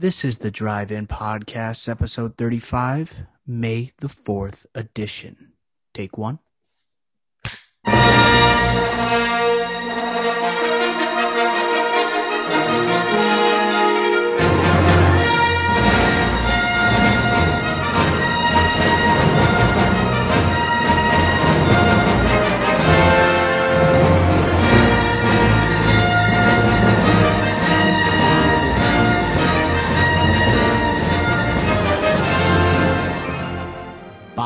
[0.00, 5.52] This is the Drive In Podcast, episode 35, May the 4th edition.
[5.92, 6.38] Take one.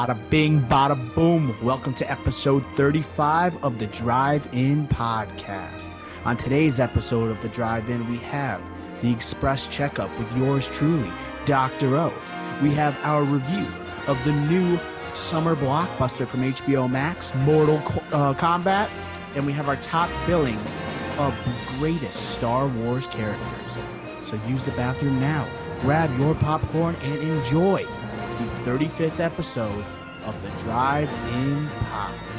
[0.04, 1.56] Bada bing, bada boom.
[1.62, 5.90] Welcome to episode 35 of the Drive In Podcast.
[6.26, 8.60] On today's episode of the Drive In, we have
[9.00, 11.10] the Express Checkup with yours truly,
[11.46, 11.96] Dr.
[11.96, 12.12] O.
[12.62, 13.66] We have our review
[14.06, 14.78] of the new
[15.14, 17.78] summer blockbuster from HBO Max, Mortal
[18.12, 18.90] uh, Kombat.
[19.36, 20.60] And we have our top billing
[21.16, 23.78] of the greatest Star Wars characters.
[24.24, 25.48] So use the bathroom now,
[25.80, 27.86] grab your popcorn, and enjoy
[28.38, 29.84] the 35th episode
[30.24, 32.33] of the Drive In Podcast.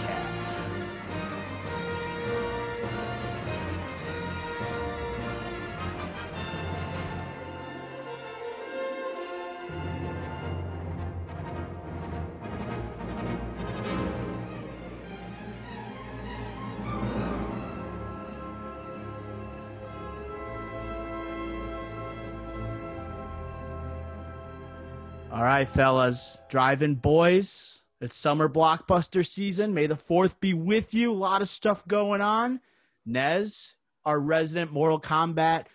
[25.55, 27.85] Right, fellas, driving boys.
[28.01, 29.73] It's summer blockbuster season.
[29.73, 31.13] May the fourth be with you.
[31.13, 32.59] A lot of stuff going on.
[33.05, 35.67] Nez, our resident Mortal Kombat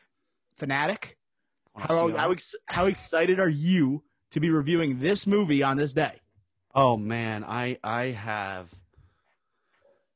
[0.55, 1.17] fanatic,
[1.75, 6.20] how, how, ex- how excited are you to be reviewing this movie on this day?
[6.75, 8.70] Oh man, I I have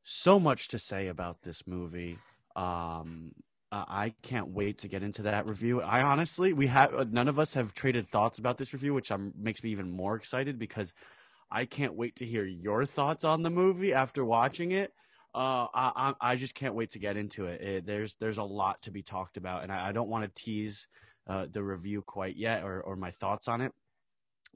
[0.02, 2.18] so much to say about this movie.
[2.54, 3.32] Um,
[3.74, 5.82] uh, I can't wait to get into that review.
[5.82, 9.32] I honestly, we have none of us have traded thoughts about this review, which um,
[9.36, 10.92] makes me even more excited because
[11.50, 14.92] I can't wait to hear your thoughts on the movie after watching it.
[15.34, 17.60] Uh, I, I just can't wait to get into it.
[17.60, 20.42] it there's there's a lot to be talked about, and I, I don't want to
[20.42, 20.86] tease
[21.26, 23.72] uh, the review quite yet or, or my thoughts on it.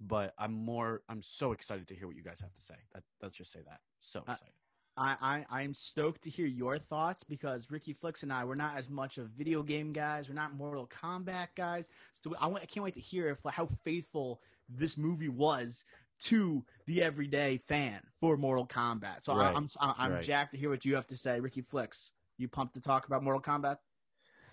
[0.01, 2.77] But I'm more I'm so excited to hear what you guys have to say.
[2.95, 3.81] That, let's just say that.
[4.01, 4.53] So excited.
[4.99, 5.17] I,
[5.51, 8.91] I I'm stoked to hear your thoughts because Ricky Flicks and I we're not as
[8.91, 10.29] much of video game guys.
[10.29, 11.91] We're not Mortal Kombat guys.
[12.13, 15.85] So I, I can't wait to hear if how faithful this movie was
[16.21, 19.23] to the everyday fan for Mortal Kombat.
[19.23, 20.23] So Right, I, I'm I'm, I'm right.
[20.23, 22.13] jacked to hear what you have to say, Ricky Flicks.
[22.37, 23.79] You pumped to talk about Mortal Kombat?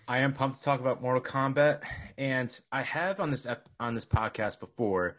[0.08, 1.84] I am pumped to talk about Mortal Kombat,
[2.18, 5.18] and I have on this ep- on this podcast before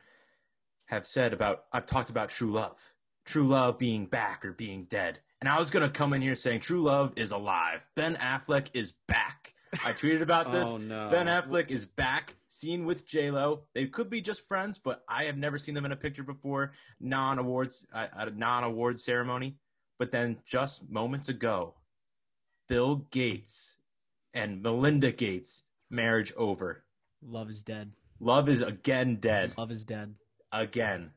[0.87, 2.79] have said about I've talked about true love,
[3.27, 6.61] true love being back or being dead, and I was gonna come in here saying
[6.61, 7.81] true love is alive.
[7.95, 9.55] Ben Affleck is back.
[9.85, 10.69] I tweeted about oh, this.
[10.69, 11.11] Oh, no.
[11.11, 13.65] Ben Affleck is back, seen with J Lo.
[13.75, 16.73] They could be just friends, but I have never seen them in a picture before,
[17.01, 19.59] non awards uh, at a non award ceremony.
[19.99, 21.75] But then just moments ago,
[22.69, 23.77] Bill Gates
[24.35, 26.85] and Melinda Gates marriage over.
[27.23, 27.93] Love is dead.
[28.21, 29.53] Love is again dead.
[29.57, 30.15] Love is dead.
[30.53, 31.11] Again.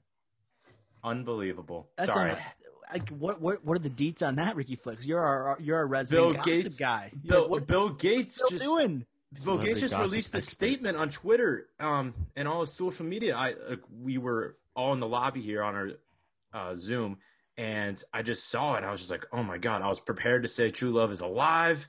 [1.04, 1.90] Unbelievable.
[1.98, 2.32] That's Sorry.
[2.32, 2.38] un-
[2.92, 5.06] like what what what are the deets on that, Ricky Flicks?
[5.06, 7.12] You're our you're a resident Bill gossip Gates guy.
[7.26, 9.06] Bill, Like, what Bill Gates Bill just doing?
[9.32, 13.06] Bill Celebrity Gates just gossip released a statement on Twitter um, and all his social
[13.06, 13.36] media.
[13.36, 15.90] I uh, we were all in the lobby here on our
[16.52, 17.18] uh, Zoom,
[17.58, 18.84] and I just saw it.
[18.84, 21.22] I was just like, "Oh my god!" I was prepared to say "True Love is
[21.22, 21.88] alive,"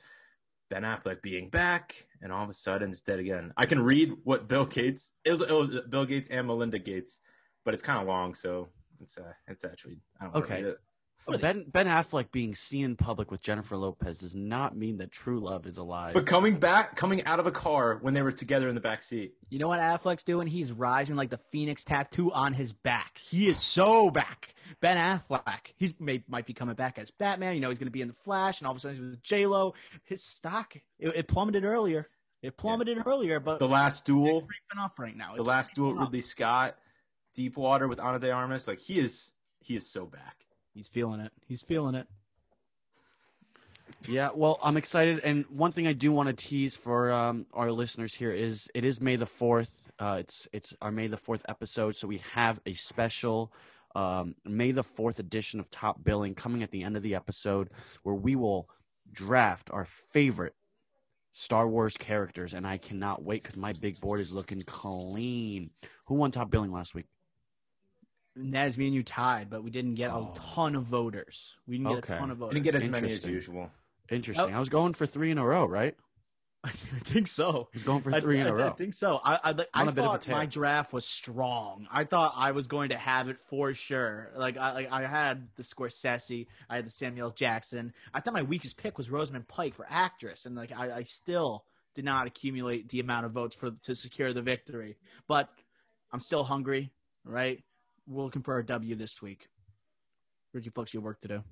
[0.69, 3.55] Ben Affleck being back, and all of a sudden it's dead again.
[3.57, 5.41] I can read what Bill Gates it was.
[5.41, 7.21] It was Bill Gates and Melinda Gates,
[7.65, 8.69] but it's kind of long, so
[9.01, 10.61] it's uh, it's actually I don't Okay.
[10.63, 10.79] it.
[11.41, 15.39] Ben Ben Affleck being seen in public with Jennifer Lopez does not mean that true
[15.39, 16.15] love is alive.
[16.15, 19.03] But coming back, coming out of a car when they were together in the back
[19.03, 19.35] seat.
[19.51, 20.47] You know what Affleck's doing?
[20.49, 23.19] He's rising like the phoenix tattoo on his back.
[23.19, 24.55] He is so back.
[24.81, 25.73] Ben Affleck.
[25.77, 27.55] He's may, might be coming back as Batman.
[27.55, 29.11] You know, he's going to be in the Flash, and all of a sudden he's
[29.11, 29.75] with J Lo.
[30.05, 32.09] His stock it, it plummeted earlier.
[32.43, 34.39] It plummeted earlier, but The last duel.
[34.39, 35.37] it's creeping up right now.
[35.37, 36.09] the last duel with up.
[36.09, 36.77] Ridley Scott,
[37.35, 40.47] Deepwater with Ana de Armas, like he is he is so back.
[40.75, 41.33] He's feeling it.
[41.47, 42.07] He's feeling it.
[44.09, 47.71] Yeah, well, I'm excited, and one thing I do want to tease for um, our
[47.71, 49.91] listeners here is it is May the fourth.
[49.99, 53.53] Uh, it's it's our May the fourth episode, so we have a special
[53.95, 57.69] um, May the fourth edition of Top Billing coming at the end of the episode,
[58.03, 58.69] where we will
[59.13, 60.55] draft our favorite
[61.33, 65.71] Star Wars characters, and I cannot wait because my big board is looking clean.
[66.07, 67.07] Who won Top Billing last week?
[68.37, 70.33] Naz, me and you tied, but we didn't get Oh.
[70.33, 71.57] a ton of voters.
[71.67, 72.55] We didn't get a ton of I voters.
[72.55, 73.33] didn't get as many as Interesting.
[73.33, 73.71] usual.
[74.09, 74.53] Interesting.
[74.55, 74.57] Oh.
[74.57, 75.97] I was going for three in a row, right?
[76.65, 77.69] I think so.
[77.73, 78.67] He's going for I- three in I, a I row.
[78.69, 79.19] I think so.
[79.25, 81.89] I, I, like, On I a bit of a thought my draft was strong.
[81.91, 84.31] I thought I was going to have it for sure.
[84.37, 87.95] Like I, like I had the Scorsese, I had the Samuel Jackson.
[88.13, 91.65] I thought my weakest pick was Rosamund Pike for actress, and like I, I still
[91.95, 94.99] did not accumulate the amount of votes for to secure the victory.
[95.27, 95.49] But
[96.13, 96.93] I'm still hungry.
[97.25, 97.63] Right,
[98.11, 99.49] we're looking for a W this week.
[100.53, 101.45] Ricky Flux, you have work to do.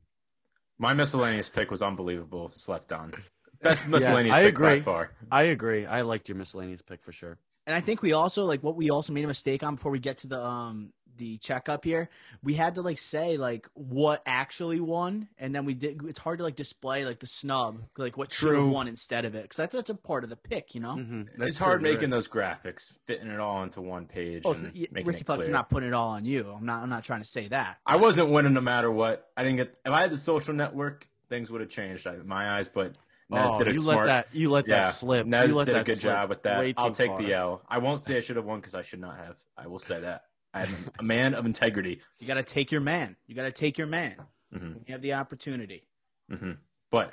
[0.79, 2.51] My miscellaneous pick was unbelievable.
[2.53, 3.13] Slept on.
[3.63, 4.79] Best miscellaneous I pick agree.
[4.79, 5.13] by far.
[5.31, 5.87] I agree.
[5.87, 7.39] I liked your miscellaneous pick for sure.
[7.67, 9.99] And I think we also like what we also made a mistake on before we
[9.99, 12.09] get to the um the checkup here.
[12.43, 16.01] We had to like say like what actually won, and then we did.
[16.07, 18.69] It's hard to like display like the snub, like what should have True.
[18.71, 20.95] won instead of it, because that's that's a part of the pick, you know.
[20.95, 21.29] Mhm.
[21.43, 22.17] it's hard true, making right.
[22.17, 24.43] those graphics, fitting it all into one page.
[24.47, 26.51] Oh, and so, y- making Ricky it Flux, I'm not putting it all on you.
[26.57, 26.83] I'm not.
[26.83, 27.79] I'm not trying to say that.
[27.85, 29.31] I wasn't winning no matter what.
[29.37, 29.75] I didn't get.
[29.85, 32.69] If I had the social network, things would have changed I- in my eyes.
[32.69, 32.95] But
[33.31, 34.07] Nez Oh, did a you smart.
[34.07, 35.27] let that you let yeah, that slip.
[35.27, 36.73] Nez you let did a good job with that.
[36.79, 37.19] I'll take far.
[37.19, 37.63] the L.
[37.69, 39.37] I won't say I should have won because I should not have.
[39.57, 40.25] I will say that.
[40.55, 42.01] I'm a man of integrity.
[42.19, 43.17] You got to take your man.
[43.27, 44.17] You got to take your man.
[44.53, 45.87] hmm You have the opportunity.
[46.31, 46.53] hmm
[46.91, 47.13] But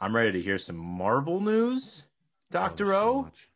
[0.00, 2.06] I'm ready to hear some Marvel news,
[2.50, 3.22] Doctor Oh, so O.
[3.22, 3.48] much.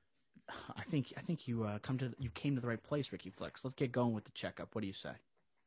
[0.76, 1.12] I think.
[1.16, 2.12] I think you uh, come to.
[2.18, 3.64] You came to the right place, Ricky Flex.
[3.64, 4.74] Let's get going with the checkup.
[4.74, 5.12] What do you say?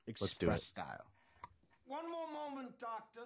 [0.06, 0.60] Express Let's do it.
[0.62, 1.06] style.
[1.88, 3.22] One more moment, Doctor.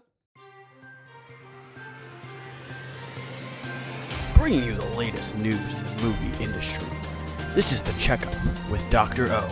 [4.35, 6.87] bringing you the latest news in the movie industry.
[7.53, 8.33] This is the checkup
[8.71, 9.27] with Dr.
[9.31, 9.47] O.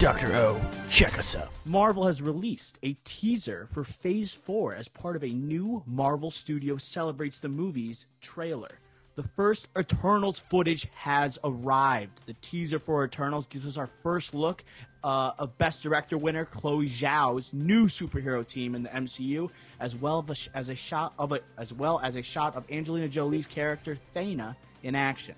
[0.00, 0.32] Dr.
[0.32, 0.58] O,
[0.88, 1.50] check us out.
[1.66, 6.78] Marvel has released a teaser for Phase 4 as part of a new Marvel Studio
[6.78, 8.78] Celebrates the Movies trailer.
[9.16, 12.22] The first Eternals footage has arrived.
[12.24, 14.64] The teaser for Eternals gives us our first look
[15.04, 19.50] uh, of Best Director winner Chloe Zhao's new superhero team in the MCU,
[19.80, 20.24] as well
[20.54, 24.56] as a, shot of a, as well as a shot of Angelina Jolie's character Thena
[24.82, 25.34] in action.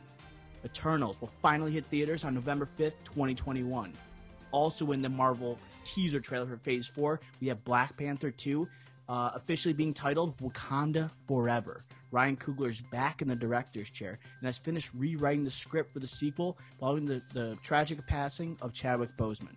[0.64, 3.92] Eternals will finally hit theaters on November 5th, 2021.
[4.52, 8.68] Also in the Marvel teaser trailer for Phase 4, we have Black Panther 2
[9.08, 11.84] uh, officially being titled Wakanda Forever.
[12.10, 15.98] Ryan Coogler is back in the director's chair and has finished rewriting the script for
[15.98, 19.56] the sequel following the, the tragic passing of Chadwick Boseman.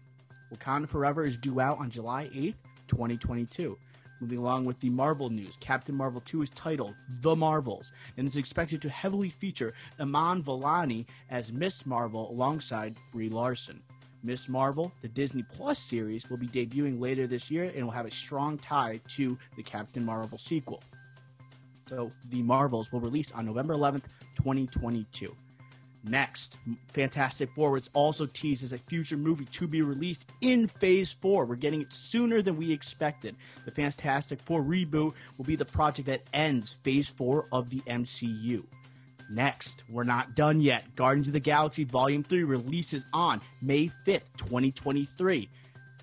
[0.53, 2.55] Wakanda Forever is due out on July 8th,
[2.87, 3.77] 2022.
[4.21, 8.37] Moving along with the Marvel news, Captain Marvel 2 is titled The Marvels and is
[8.37, 13.83] expected to heavily feature Iman Vellani as Miss Marvel alongside Brie Larson.
[14.25, 18.07] Miss Marvel, the Disney Plus series, will be debuting later this year and will have
[18.07, 20.81] a strong tie to the Captain Marvel sequel.
[21.87, 24.05] So, The Marvels will release on November 11th,
[24.37, 25.35] 2022.
[26.07, 26.57] Next,
[26.93, 31.45] Fantastic Four was also teased as a future movie to be released in Phase 4.
[31.45, 33.35] We're getting it sooner than we expected.
[33.65, 38.63] The Fantastic Four reboot will be the project that ends Phase 4 of the MCU.
[39.29, 40.95] Next, we're not done yet.
[40.95, 45.49] Guardians of the Galaxy Volume 3 releases on May 5th, 2023.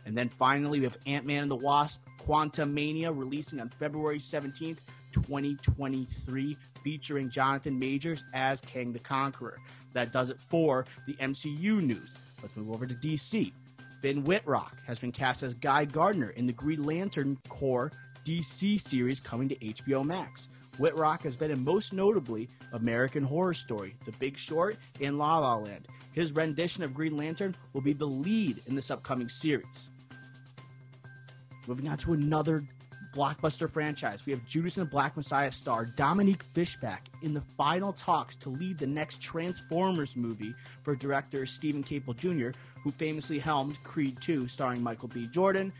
[0.04, 4.78] And then finally, we have Ant Man and the Wasp Quantumania releasing on February 17th,
[5.12, 9.58] 2023, featuring Jonathan Majors as Kang the Conqueror.
[9.86, 12.14] So that does it for the MCU news.
[12.42, 13.52] Let's move over to DC.
[14.00, 17.92] Finn Wittrock has been cast as Guy Gardner in the Green Lantern Corps
[18.24, 20.48] DC series coming to HBO Max.
[20.78, 25.56] Wittrock has been in most notably American Horror Story, The Big Short, and La La
[25.56, 25.86] Land.
[26.12, 29.90] His rendition of Green Lantern will be the lead in this upcoming series.
[31.66, 32.64] Moving on to another
[33.14, 37.92] blockbuster franchise, we have Judas and the Black Messiah star Dominique Fishback in the final
[37.92, 43.82] talks to lead the next Transformers movie for director Stephen Caple Jr., who famously helmed
[43.84, 45.28] Creed 2, starring Michael B.
[45.28, 45.72] Jordan.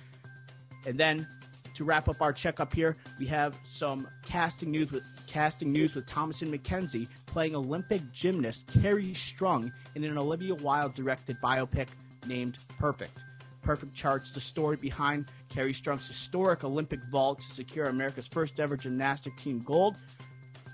[0.87, 1.27] And then
[1.75, 6.07] to wrap up our checkup here, we have some casting news with casting news with
[6.07, 11.89] Thomasin McKenzie playing Olympic gymnast Kerri Strug in an Olivia Wilde directed biopic
[12.27, 13.25] named Perfect.
[13.63, 18.77] Perfect charts the story behind Kerri Strug's historic Olympic vault to secure America's first ever
[18.77, 19.97] gymnastic team gold.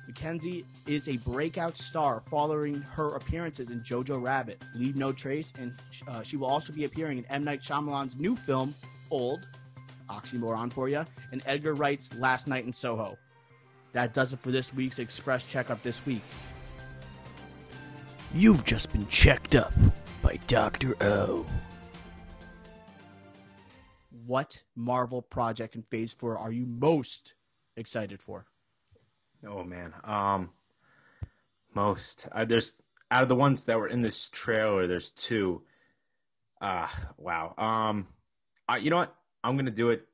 [0.07, 5.75] Mackenzie is a breakout star following her appearances in Jojo Rabbit, Leave No Trace, and
[6.09, 7.45] uh, she will also be appearing in M.
[7.45, 8.75] Night Shyamalan's new film,
[9.11, 9.47] Old,
[10.09, 13.17] oxymoron for you, and Edgar Wright's Last Night in Soho.
[13.93, 16.23] That does it for this week's Express Checkup this week.
[18.35, 19.73] You've just been checked up
[20.23, 20.95] by Dr.
[21.01, 21.47] O.
[24.27, 27.35] What Marvel project in Phase 4 are you most
[27.77, 28.45] excited for?
[29.47, 29.95] Oh man.
[30.05, 30.51] Um
[31.75, 35.63] most uh, there's out of the ones that were in this trailer, there's two.
[36.61, 37.55] Ah, wow.
[37.57, 38.09] Um
[38.69, 39.15] I you know what?
[39.43, 40.07] I'm going to do it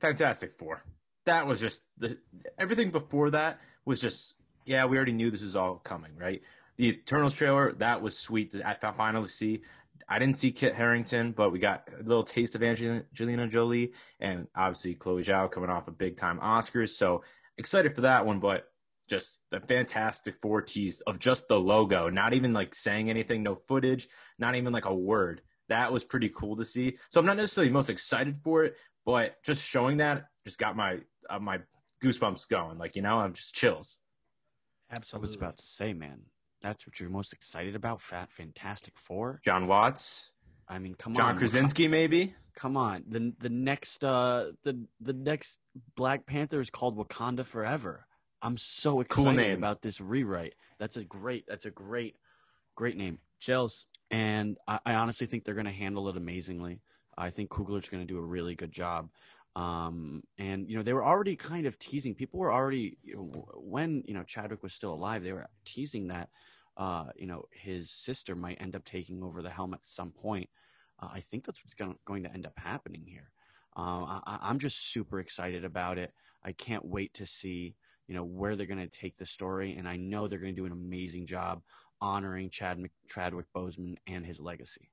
[0.00, 0.82] Fantastic 4.
[1.26, 2.18] That was just the
[2.58, 4.34] everything before that was just
[4.66, 6.42] yeah, we already knew this was all coming, right?
[6.76, 9.62] The Eternals trailer that was sweet to I finally see.
[10.08, 14.48] I didn't see Kit Harington, but we got a little taste of Angelina Jolie, and
[14.54, 16.90] obviously Chloe Zhao coming off a big time Oscars.
[16.90, 17.22] So
[17.56, 18.68] excited for that one, but
[19.08, 23.54] just the Fantastic Four tease of just the logo, not even like saying anything, no
[23.54, 25.40] footage, not even like a word.
[25.68, 26.98] That was pretty cool to see.
[27.10, 30.98] So I'm not necessarily most excited for it, but just showing that just got my
[31.28, 31.60] uh, my
[32.02, 32.78] goosebumps going.
[32.78, 34.00] Like you know, I'm just chills.
[34.90, 35.26] Absolutely.
[35.26, 36.20] I was about to say, man,
[36.62, 38.00] that's what you're most excited about.
[38.00, 39.40] Fat Fantastic Four.
[39.44, 40.32] Jon Watts.
[40.68, 41.32] I mean, come John on.
[41.32, 42.34] John Krasinski, maybe.
[42.54, 43.04] Come on.
[43.08, 45.58] The the next uh the the next
[45.96, 48.06] Black Panther is called Wakanda Forever.
[48.40, 50.54] I'm so excited cool about this rewrite.
[50.78, 51.46] That's a great.
[51.48, 52.16] That's a great,
[52.76, 53.18] great name.
[53.40, 53.86] Chills.
[54.10, 56.80] And I, I honestly think they're going to handle it amazingly.
[57.16, 59.08] I think Coogler's going to do a really good job.
[59.56, 62.14] Um, and you know they were already kind of teasing.
[62.14, 65.22] People were already you know, when you know Chadwick was still alive.
[65.22, 66.28] They were teasing that
[66.76, 70.50] uh, you know his sister might end up taking over the helm at some point.
[71.00, 73.30] Uh, I think that's what's gonna, going to end up happening here.
[73.76, 76.12] Uh, I, I'm just super excited about it.
[76.44, 77.76] I can't wait to see
[78.08, 80.60] you know where they're going to take the story, and I know they're going to
[80.60, 81.62] do an amazing job
[82.00, 84.90] honoring Chad Chadwick Boseman and his legacy.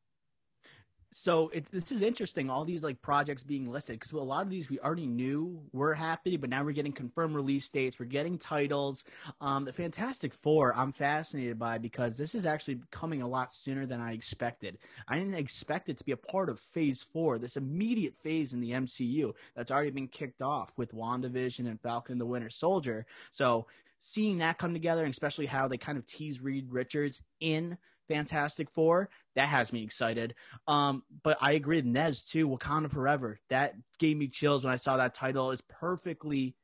[1.13, 4.49] So it, this is interesting all these like projects being listed because a lot of
[4.49, 8.37] these we already knew were happening but now we're getting confirmed release dates we're getting
[8.37, 9.03] titles.
[9.41, 13.85] Um, the fantastic four i'm fascinated by because this is actually coming a lot sooner
[13.85, 14.77] than i expected.
[15.09, 18.61] I didn't expect it to be a part of phase four this immediate phase in
[18.61, 23.05] the mcu that's already been kicked off with wandavision and falcon and the winter soldier.
[23.31, 23.67] So
[24.01, 27.77] seeing that come together and especially how they kind of tease reed richards in
[28.09, 29.09] Fantastic Four.
[29.35, 30.35] That has me excited.
[30.67, 32.49] Um, but I agree with Nez too.
[32.49, 33.39] Wakanda Forever.
[33.49, 35.51] That gave me chills when I saw that title.
[35.51, 36.55] It's perfectly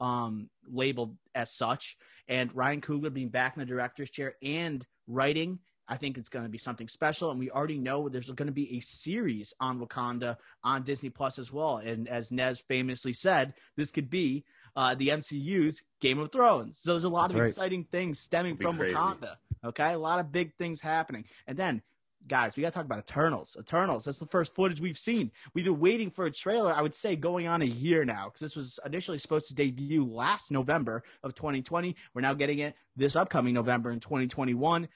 [0.00, 1.96] um, labeled as such.
[2.28, 6.44] And Ryan Coogler being back in the director's chair and writing, I think it's going
[6.44, 7.30] to be something special.
[7.30, 11.38] And we already know there's going to be a series on Wakanda on Disney Plus
[11.38, 11.78] as well.
[11.78, 14.44] And as Nez famously said, this could be
[14.76, 16.78] uh, the MCU's Game of Thrones.
[16.78, 17.48] So there's a lot That's of right.
[17.48, 18.94] exciting things stemming from crazy.
[18.94, 19.36] Wakanda.
[19.64, 21.24] Okay, a lot of big things happening.
[21.46, 21.82] And then,
[22.28, 23.56] guys, we got to talk about Eternals.
[23.58, 24.04] Eternals.
[24.04, 25.30] That's the first footage we've seen.
[25.54, 26.72] We've been waiting for a trailer.
[26.72, 30.04] I would say going on a year now because this was initially supposed to debut
[30.04, 31.96] last November of 2020.
[32.12, 34.88] We're now getting it this upcoming November in 2021.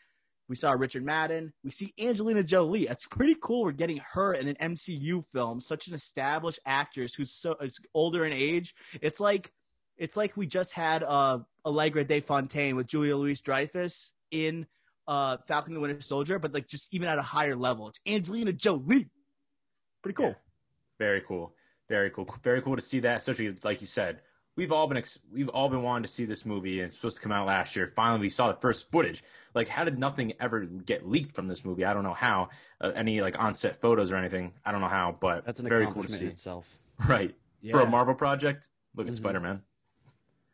[0.49, 1.53] We saw Richard Madden.
[1.63, 2.87] We see Angelina Jolie.
[2.87, 3.65] That's pretty cool.
[3.65, 5.61] We're getting her in an MCU film.
[5.61, 8.75] Such an established actress who's so is older in age.
[9.03, 9.53] It's like
[9.99, 14.67] it's like we just had uh, Allegra de Fontaine with Julia Louis Dreyfus in
[15.07, 17.89] uh, Falcon the Winter Soldier, but like just even at a higher level.
[17.89, 19.09] It's Angelina Jolie.
[20.03, 20.29] Pretty cool.
[20.29, 20.35] Yeah.
[20.99, 21.53] Very cool.
[21.89, 22.29] Very cool.
[22.43, 24.21] Very cool to see that, especially like you said.
[24.57, 27.17] We've all been ex- we've all been wanting to see this movie, and it's supposed
[27.19, 27.93] to come out last year.
[27.95, 29.23] Finally, we saw the first footage.
[29.55, 31.85] Like, how did nothing ever get leaked from this movie?
[31.85, 32.49] I don't know how.
[32.81, 34.53] Uh, any like on-set photos or anything?
[34.65, 35.17] I don't know how.
[35.19, 36.27] But that's an very accomplishment cool to see.
[36.27, 36.69] in itself.
[37.07, 37.71] Right yeah.
[37.71, 38.69] for a Marvel project.
[38.97, 39.23] Look at mm-hmm.
[39.23, 39.63] Spider Man.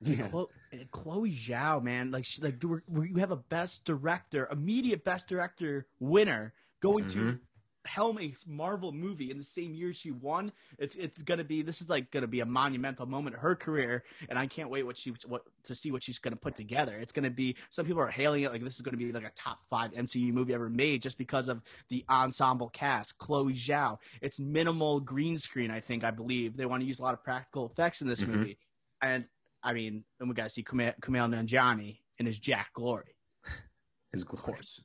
[0.04, 0.28] Yeah.
[0.28, 0.46] Chloe,
[0.90, 6.52] Chloe Zhao, man, like she, like we have a best director, immediate best director winner
[6.80, 7.30] going mm-hmm.
[7.30, 7.38] to
[7.86, 10.52] helm a Marvel movie in the same year she won.
[10.78, 14.04] It's it's gonna be this is like gonna be a monumental moment in her career,
[14.28, 16.96] and I can't wait what she what to see what she's gonna put together.
[16.98, 19.32] It's gonna be some people are hailing it like this is gonna be like a
[19.36, 23.18] top five MCU movie ever made just because of the ensemble cast.
[23.18, 25.70] Chloe Zhao, it's minimal green screen.
[25.70, 28.20] I think I believe they want to use a lot of practical effects in this
[28.20, 28.36] mm-hmm.
[28.36, 28.58] movie,
[29.02, 29.26] and
[29.64, 33.16] I mean, and we got to see Kumail, Kumail Nanjiani in his Jack glory.
[34.12, 34.38] His glory.
[34.38, 34.80] Of course.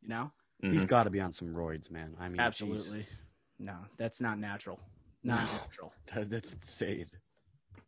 [0.00, 0.32] You know?
[0.62, 0.74] Mm-hmm.
[0.74, 2.14] He's got to be on some roids, man.
[2.18, 3.00] I mean, absolutely.
[3.00, 3.22] Geez.
[3.58, 4.80] No, that's not natural.
[5.22, 5.92] Not natural.
[6.14, 7.06] That, that's insane.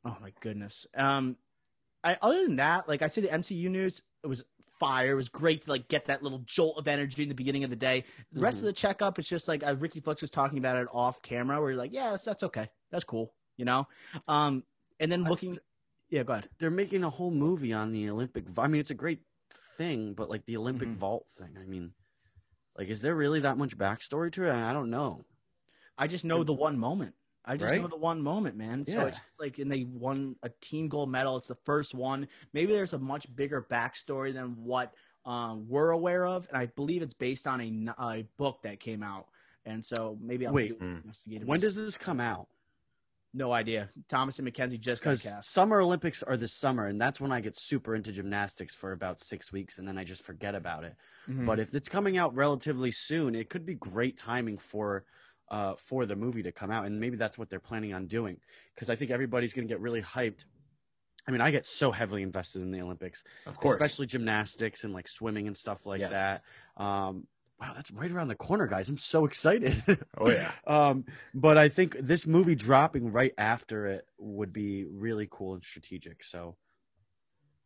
[0.04, 0.86] Oh my goodness.
[0.94, 1.36] Um,
[2.04, 4.44] I other than that, like I say, the MCU news it was
[4.78, 5.12] fire.
[5.12, 7.70] It was great to like get that little jolt of energy in the beginning of
[7.70, 8.04] the day.
[8.32, 8.66] The rest mm-hmm.
[8.66, 11.58] of the checkup it's just like uh, Ricky Flex was talking about it off camera,
[11.58, 13.86] where you're like, yeah, that's, that's okay, that's cool, you know.
[14.28, 14.64] Um,
[15.00, 15.58] and then looking
[16.12, 16.48] yeah, go ahead.
[16.58, 18.44] They're making a whole movie on the Olympic.
[18.58, 19.20] I mean, it's a great
[19.78, 20.98] thing, but like the Olympic mm-hmm.
[20.98, 21.56] vault thing.
[21.58, 21.92] I mean,
[22.76, 24.52] like, is there really that much backstory to it?
[24.52, 25.24] I don't know.
[25.96, 27.14] I just know the one moment.
[27.46, 27.80] I just right?
[27.80, 28.84] know the one moment, man.
[28.84, 29.06] So yeah.
[29.06, 31.38] it's just like, and they won a team gold medal.
[31.38, 32.28] It's the first one.
[32.52, 34.92] Maybe there's a much bigger backstory than what
[35.24, 39.02] um, we're aware of, and I believe it's based on a, a book that came
[39.02, 39.28] out.
[39.64, 40.78] And so maybe I'll wait.
[40.78, 41.44] Mm.
[41.46, 42.48] When does this come out?
[43.34, 43.88] No idea.
[44.08, 45.26] Thomasin McKenzie just because.
[45.42, 49.20] Summer Olympics are this summer, and that's when I get super into gymnastics for about
[49.20, 50.94] six weeks, and then I just forget about it.
[51.28, 51.46] Mm-hmm.
[51.46, 55.04] But if it's coming out relatively soon, it could be great timing for
[55.50, 58.38] uh, for the movie to come out, and maybe that's what they're planning on doing.
[58.74, 60.44] Because I think everybody's going to get really hyped
[61.26, 63.74] I mean, I get so heavily invested in the Olympics, Of course.
[63.74, 66.12] especially gymnastics and like swimming and stuff like Yes.
[66.12, 66.42] that.
[66.82, 67.26] Um,
[67.62, 68.88] wow, that's right around the corner, guys.
[68.88, 69.82] I'm so excited.
[70.18, 70.50] Oh, yeah.
[70.66, 71.04] um,
[71.34, 76.22] but I think this movie dropping right after it would be really cool and strategic.
[76.22, 76.56] So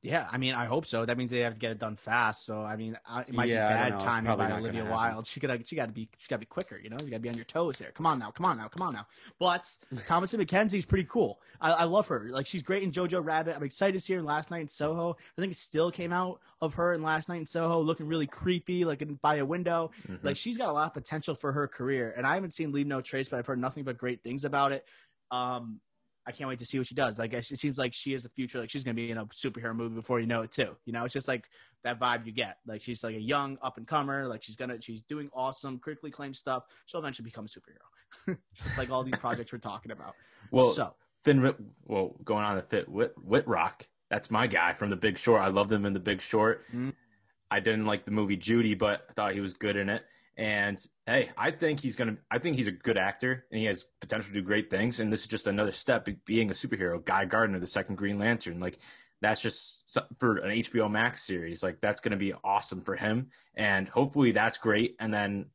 [0.07, 1.05] Yeah, I mean, I hope so.
[1.05, 2.45] That means they have to get it done fast.
[2.47, 2.97] So, I mean,
[3.27, 4.85] it might Yeah, be bad timing by Olivia.
[4.85, 5.27] Wilde.
[5.27, 6.79] She gotta, she gotta be, she gotta be quicker.
[6.79, 7.91] You know, you gotta be on your toes there.
[7.91, 9.07] Come on now, come on now, come on now.
[9.41, 9.65] But
[10.07, 11.41] Thomasin McKenzie's pretty cool.
[11.61, 12.29] I, I love her.
[12.31, 13.57] Like she's great in Jojo Rabbit.
[13.57, 15.17] I'm excited to see her in Last Night in Soho.
[15.37, 18.29] I think it still came out of her in Last Night in Soho, looking really
[18.29, 19.91] creepy, like in, by a window.
[20.09, 20.23] Mhm.
[20.23, 22.87] Like she's got a lot of potential for her career, and I haven't seen Leave
[22.87, 24.87] No Trace, but I've heard nothing but great things about it.
[25.33, 25.81] Um,
[26.27, 27.19] I can't wait to see what she does.
[27.19, 28.59] Like it seems like she is the future.
[28.61, 30.77] Like she's gonna be in a superhero movie before you know it too.
[30.85, 31.45] You know, it's just like
[31.85, 32.57] that vibe you get.
[32.67, 34.27] Like she's like a young up and comer.
[34.27, 36.65] Like she's gonna she's doing awesome, critically acclaimed stuff.
[36.87, 40.15] She'll eventually become a superhero, just like all these projects we're talking about.
[40.51, 41.55] well, so Finn,
[41.85, 43.87] well, going on to Fit Whit- Wittrock.
[44.11, 45.43] That's my guy from The Big Short.
[45.43, 46.65] I loved him in The Big Short.
[46.73, 46.93] Mhm.
[47.51, 50.05] I didn't like the movie Judy, but I thought he was good in it.
[50.37, 52.19] And hey, I think he's gonna.
[52.31, 55.01] I think he's a good actor, and he has potential to do great things.
[55.01, 57.03] And this is just another step being a superhero.
[57.03, 58.79] Guy Gardner, the second Green Lantern, like
[59.23, 61.63] that's just for an HBO Max series.
[61.63, 64.95] Like that's gonna be awesome for him, and hopefully that's great.
[65.01, 65.47] And then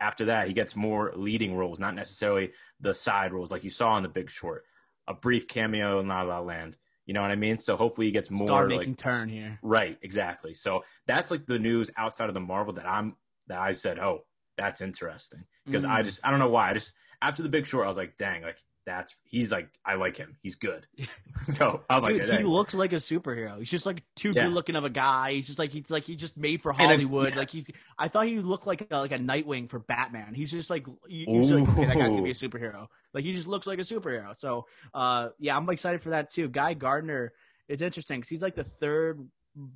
[0.00, 3.96] after that, he gets more leading roles, not necessarily the side roles like you saw
[3.98, 4.64] in The Big Short.
[5.06, 6.76] A brief cameo in La La Land.
[7.06, 7.58] You know what I mean?
[7.58, 9.58] So hopefully he gets more star like, making turn here.
[9.60, 10.54] Right, exactly.
[10.54, 13.16] So that's like the news outside of the Marvel that I'm
[13.48, 14.24] that I said, oh,
[14.58, 16.04] that's interesting because I Mm.
[16.04, 18.42] just I don't know why I just after the Big Short I was like, dang,
[18.42, 20.86] like that's he's like I like him, he's good.
[21.44, 22.46] so I'm like, Dude, he dang.
[22.46, 23.58] looks like a superhero.
[23.58, 24.44] He's just like too Yeah.
[24.46, 25.32] good looking of a guy.
[25.34, 27.36] He's just like he's like he's just made for And then- Hollywood.
[27.36, 27.68] Like he's
[27.98, 30.34] I thought he looked like a, like a Nightwing for Batman.
[30.34, 32.88] He's just like you, you're just like okay, that guy's gonna be a superhero.
[33.14, 34.34] Like he just looks like a superhero.
[34.36, 36.48] So uh yeah, I'm excited for that too.
[36.48, 37.32] Guy Gardner,
[37.68, 39.26] it's interesting because he's like the third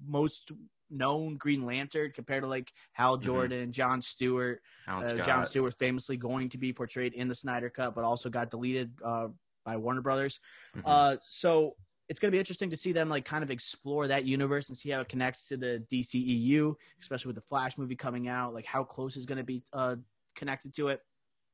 [0.06, 0.50] most
[0.90, 3.22] known Green Lantern compared to like Hal Mhm.
[3.22, 4.62] Jordan, John Stewart.
[4.86, 8.50] Uh, John Stewart famously going to be portrayed in the Snyder Cut, but also got
[8.50, 9.28] deleted uh,
[9.64, 10.40] by Warner Brothers.
[10.76, 10.82] Mhm.
[10.84, 11.76] Uh, so
[12.08, 14.78] it's going to be interesting to see them like kind of explore that universe and
[14.78, 18.54] see how it connects to the DCEU, especially with the Flash movie coming out.
[18.54, 19.96] Like how close is going to be uh,
[20.36, 21.00] connected to it.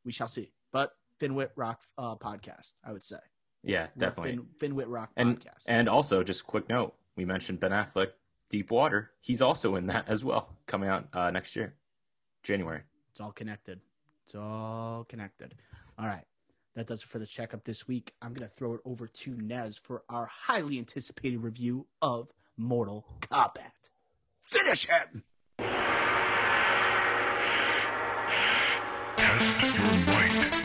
[0.05, 0.53] We shall see.
[0.73, 3.17] But Finn Wittrock uh, podcast, I would say.
[3.63, 4.33] yeah, definitely.
[4.33, 5.65] Finn, Finn Wittrock and podcast.
[5.69, 8.09] and also just quick note, we mentioned Ben Affleck,
[8.53, 9.11] Deep Water.
[9.23, 11.75] He's also in that as well, coming out uh, next year,
[12.43, 12.83] January.
[13.11, 13.81] It's all connected.
[14.27, 15.55] It's all connected.
[15.99, 16.27] All right.
[16.75, 18.13] That does it for the checkup this week.
[18.21, 23.07] I'm going to throw it over to Nez for our highly anticipated review of Mortal
[23.23, 23.89] Kombat.
[24.51, 25.25] Finish him!
[29.17, 30.62] Test your might.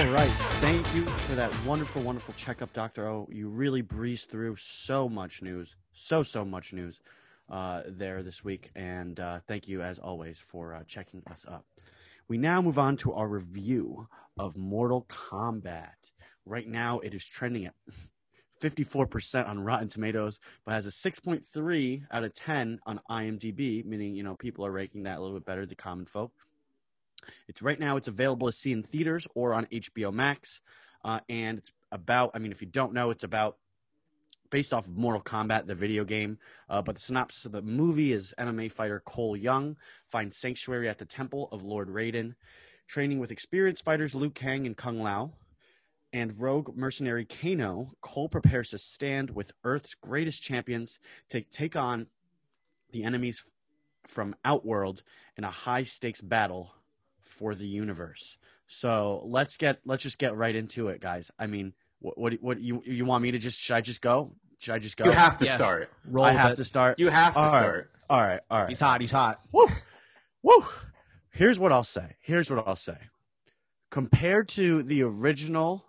[0.00, 0.30] All right.
[0.62, 3.06] Thank you for that wonderful, wonderful checkup, Dr.
[3.06, 3.28] O.
[3.30, 7.00] You really breezed through so much news, so, so much news
[7.50, 8.70] uh, there this week.
[8.74, 11.66] And uh, thank you, as always, for uh, checking us up.
[12.28, 14.08] We now move on to our review
[14.38, 16.12] of Mortal Kombat.
[16.46, 17.74] Right now, it is trending at
[18.62, 24.22] 54% on Rotten Tomatoes, but has a 6.3 out of 10 on IMDb, meaning, you
[24.22, 26.32] know, people are ranking that a little bit better, the common folk.
[27.48, 27.96] It's right now.
[27.96, 30.60] It's available to see in theaters or on HBO Max,
[31.04, 32.32] uh, and it's about.
[32.34, 33.56] I mean, if you don't know, it's about
[34.50, 36.38] based off of Mortal Kombat, the video game.
[36.68, 40.98] Uh, but the synopsis of the movie is MMA fighter Cole Young finds sanctuary at
[40.98, 42.34] the temple of Lord Raiden,
[42.86, 45.32] training with experienced fighters Liu Kang and Kung Lao.
[46.12, 52.08] And rogue mercenary Kano, Cole prepares to stand with Earth's greatest champions to take on
[52.90, 53.44] the enemies
[54.04, 55.04] from Outworld
[55.36, 56.74] in a high stakes battle
[57.40, 58.36] for the universe.
[58.68, 61.30] So let's get let's just get right into it, guys.
[61.38, 64.36] I mean, what what, what you you want me to just should I just go?
[64.58, 65.06] Should I just go?
[65.06, 65.54] You have to Yeah.
[65.56, 65.90] start.
[66.04, 66.56] Roll I have it.
[66.56, 66.98] to start.
[66.98, 67.50] You have to All right.
[67.50, 67.90] start.
[68.10, 68.68] All right, all right.
[68.68, 69.00] He's hot.
[69.00, 69.40] He's hot.
[69.52, 69.66] Woo!
[70.42, 70.62] Woo!
[71.30, 72.16] Here's what I'll say.
[72.20, 72.98] Here's what I'll say.
[73.90, 75.86] Compared to the original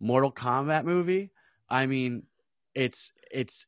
[0.00, 1.30] Mortal Kombat movie,
[1.68, 2.24] I mean,
[2.74, 3.66] it's it's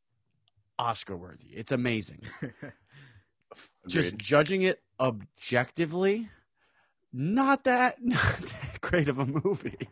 [0.78, 1.46] Oscar worthy.
[1.46, 2.20] It's amazing.
[3.86, 6.28] Just judging it objectively,
[7.12, 9.88] not that not that great of a movie.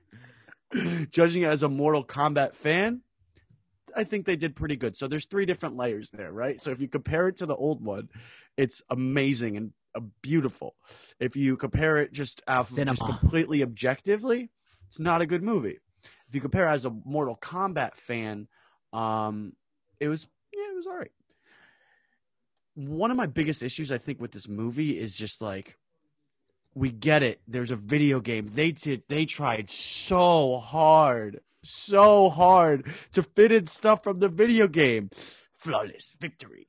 [1.10, 3.02] judging it as a Mortal Kombat fan,
[3.94, 4.96] I think they did pretty good.
[4.96, 6.60] So there's three different layers there, right?
[6.60, 8.08] So if you compare it to the old one,
[8.56, 10.76] it's amazing and uh, beautiful.
[11.18, 14.50] If you compare it just, off, just completely objectively,
[14.86, 15.78] It's not a good movie.
[16.28, 18.46] If you compare as a Mortal Kombat fan,
[18.92, 19.54] um,
[19.98, 21.10] it was yeah, it was all right.
[22.74, 25.76] One of my biggest issues I think with this movie is just like
[26.74, 27.40] we get it.
[27.48, 28.46] There's a video game.
[28.48, 34.68] They did they tried so hard, so hard to fit in stuff from the video
[34.68, 35.10] game.
[35.58, 36.66] Flawless victory,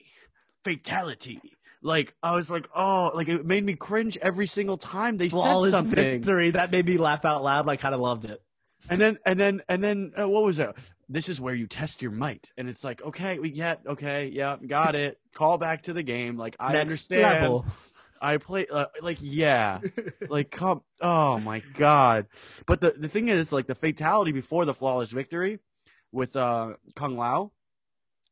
[0.64, 1.40] fatality.
[1.82, 5.72] Like I was like, oh, like it made me cringe every single time they Flawless
[5.72, 5.96] said something.
[5.96, 6.52] victory.
[6.52, 7.68] That made me laugh out loud.
[7.68, 8.42] I kind of loved it.
[8.90, 10.76] And then and then and then uh, what was it?
[11.10, 14.56] This is where you test your might, and it's like, okay, we get, okay, yeah,
[14.66, 15.20] got it.
[15.34, 16.38] Call back to the game.
[16.38, 17.22] Like I Next understand.
[17.42, 17.66] level.
[18.22, 19.80] I play uh, like yeah,
[20.30, 20.84] like come.
[21.02, 22.28] Oh my god!
[22.68, 25.60] But the the thing is, like the fatality before the flawless victory
[26.12, 27.52] with uh Kung Lao,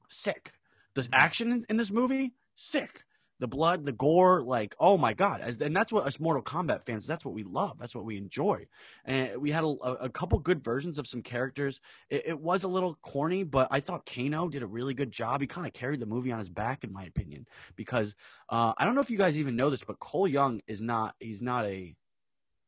[0.08, 0.54] sick.
[0.94, 3.04] The action in, in this movie, sick.
[3.40, 5.40] The blood, the gore, like oh my god!
[5.62, 7.08] And that's what us Mortal Kombat fans.
[7.08, 7.80] That's what we love.
[7.80, 8.68] That's what we enjoy.
[9.06, 11.80] And we had a, a, a couple good versions of some characters.
[12.10, 15.40] It, it was a little corny, but I thought Kano did a really good job.
[15.40, 17.48] He kind of carried the movie on his back, in my opinion,
[17.78, 18.14] because
[18.50, 21.16] uh, I don't know if you guys even know this, but Cole Young is not.
[21.22, 21.96] He's not a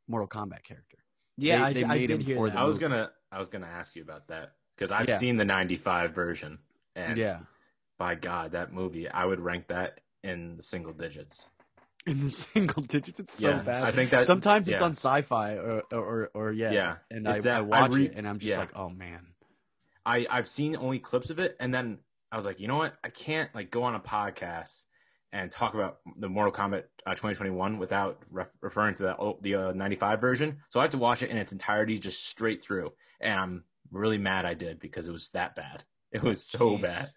[0.08, 1.00] Mortal Kombat character.
[1.38, 2.54] Yeah, They- they I, I made did him hear for that.
[2.56, 2.94] the I was movie.
[2.96, 5.18] gonna I was gonna ask you about that because I've Yeah.
[5.18, 6.60] seen the '95 version,
[6.96, 7.40] and yeah,
[7.98, 11.46] by God, that movie I would rank that in the single digits.
[12.08, 13.84] in the single digits, it's so bad.
[13.84, 17.40] I think that Sometimes it's on Sci-Fi or or, or, or yeah, Yeah, and I,
[17.42, 18.58] that- I I watch re- it and I'm just yeah.
[18.60, 19.28] like, oh man,
[20.06, 22.00] I I've seen only clips of it, and then
[22.32, 22.96] I was like, you know what?
[23.04, 24.86] I can't like go on a podcast
[25.34, 29.56] and talk about the Mortal Kombat uh, 2021 without ref- referring to that oh, the
[29.56, 30.58] uh, 95 version.
[30.70, 34.18] So I have to watch it in its entirety, just straight through, and I'm really
[34.18, 35.84] mad I did because it was that bad.
[36.12, 36.82] It was so Jeez.
[36.82, 37.08] bad.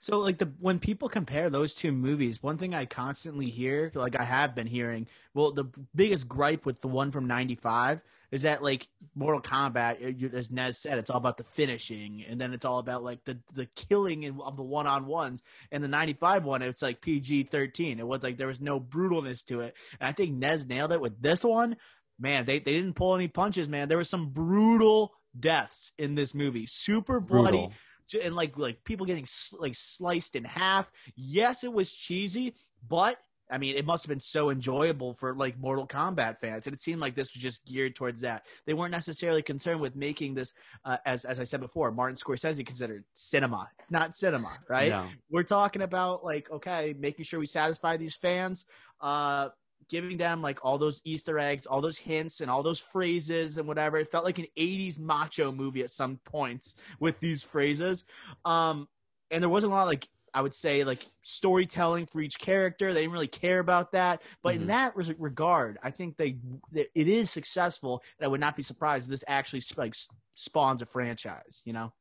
[0.00, 4.18] So like the when people compare those two movies, one thing I constantly hear, like
[4.18, 8.62] I have been hearing, well, the biggest gripe with the one from '95 is that
[8.62, 12.78] like Mortal Kombat, as Nez said, it's all about the finishing, and then it's all
[12.78, 15.42] about like the the killing of the one on ones.
[15.70, 17.98] And the '95 one, it's like PG-13.
[17.98, 19.76] It was like there was no brutalness to it.
[20.00, 21.76] And I think Nez nailed it with this one.
[22.18, 23.68] Man, they they didn't pull any punches.
[23.68, 26.64] Man, there was some brutal deaths in this movie.
[26.64, 27.72] Super bloody brutal.
[28.14, 29.26] And like like people getting
[29.58, 30.90] like sliced in half.
[31.16, 32.54] Yes, it was cheesy,
[32.88, 33.18] but
[33.50, 36.80] I mean, it must have been so enjoyable for like Mortal Kombat fans, and it
[36.80, 38.46] seemed like this was just geared towards that.
[38.64, 42.64] They weren't necessarily concerned with making this, uh, as as I said before, Martin Scorsese
[42.64, 44.90] considered cinema, not cinema, right?
[44.90, 45.06] No.
[45.30, 48.66] We're talking about like okay, making sure we satisfy these fans,
[49.00, 49.48] uh,
[49.90, 53.68] giving them like all those Easter eggs, all those hints, and all those phrases and
[53.68, 53.98] whatever.
[53.98, 58.06] It felt like an '80s macho movie at some points with these phrases.
[58.44, 58.88] Um,
[59.30, 62.94] and there wasn't a lot of, like I would say like storytelling for each character.
[62.94, 64.22] They didn't really care about that.
[64.42, 64.66] But in Mhm.
[64.68, 66.38] that res- regard, I think they
[66.72, 69.94] that it is successful, and I would not be surprised if this actually like
[70.34, 71.62] spawns a franchise.
[71.64, 71.92] You know?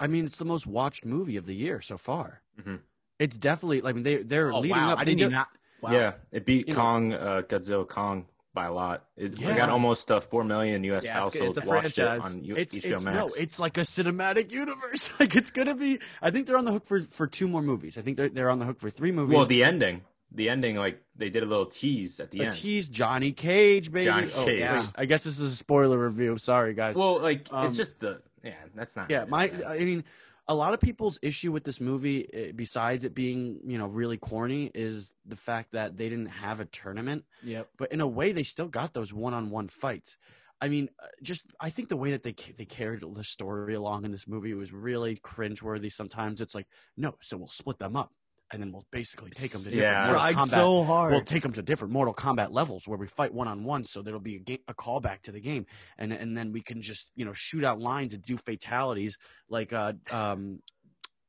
[0.00, 2.42] I mean, it's the most watched movie of the year so far.
[2.58, 2.80] Mhm.
[3.18, 3.82] It's definitely.
[3.84, 4.92] I mean, they they're Oh leading wow!
[4.92, 4.98] up.
[5.00, 5.48] I didn't do- even not.
[5.80, 5.92] Wow.
[5.92, 9.04] Yeah, it beat You Kong, uh, Godzilla Kong by a lot.
[9.16, 9.56] It, Yeah.
[9.56, 11.04] got almost uh, four million U.S.
[11.04, 13.16] Yeah, households watched it on U- It's, HBO it's Max.
[13.16, 15.10] no, it's like a cinematic universe.
[15.20, 16.00] Like it's gonna be.
[16.22, 17.96] I think they're on the hook for for two more movies.
[17.96, 19.36] I think they're they're on the hook for three movies.
[19.36, 22.54] well, the ending, the ending, like they did a little tease at the a end.
[22.54, 24.06] tease Johnny Cage, baby.
[24.06, 24.62] Johnny Oh, Cage.
[24.80, 26.38] wait, I guess this is a spoiler review.
[26.38, 26.96] Sorry, guys.
[26.96, 29.10] Well, like Um, it's just the yeah, that's not.
[29.10, 29.48] yeah, my.
[29.48, 29.62] bad.
[29.62, 30.02] I mean,
[30.48, 34.16] a lot of people's issue with this movie, eh, besides it being you know really
[34.16, 37.24] corny, is the fact that they didn't have a tournament.
[37.42, 37.68] Yep.
[37.76, 40.18] but in a way they still got those one-on-one fights
[40.60, 44.04] i mean uh, just i think the way that they they carried the story along
[44.04, 48.12] in this movie was really cringeworthy sometimes it's like no so we'll split them up
[48.52, 50.02] and then we'll basically take them to different Yeah.
[50.06, 50.48] Mortal Tried Kombat.
[50.48, 51.12] so hard.
[51.12, 54.00] We'll take them to different Mortal Kombat levels where we fight one on one, so
[54.02, 55.66] there'll be a, ga- a callback to the game,
[55.98, 59.72] and and then we can just you know shoot out lines and do fatalities like
[59.72, 60.60] uh um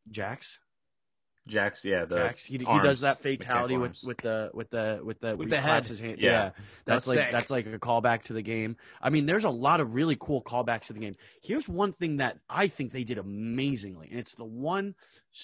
[0.10, 0.60] Jax.
[1.50, 2.46] Jax, yeah, the Jax.
[2.46, 5.86] He, he does that fatality with, with the with the with the With the head.
[5.86, 6.18] His hand.
[6.20, 6.32] Yeah.
[6.32, 6.42] Yeah,
[6.86, 7.32] that's That's like sick.
[7.32, 8.78] that's like a callback to the game.
[9.02, 11.16] I mean, there's a lot of really cool callbacks to the game.
[11.42, 14.96] Here's one thing that I think they did amazingly, and it's the one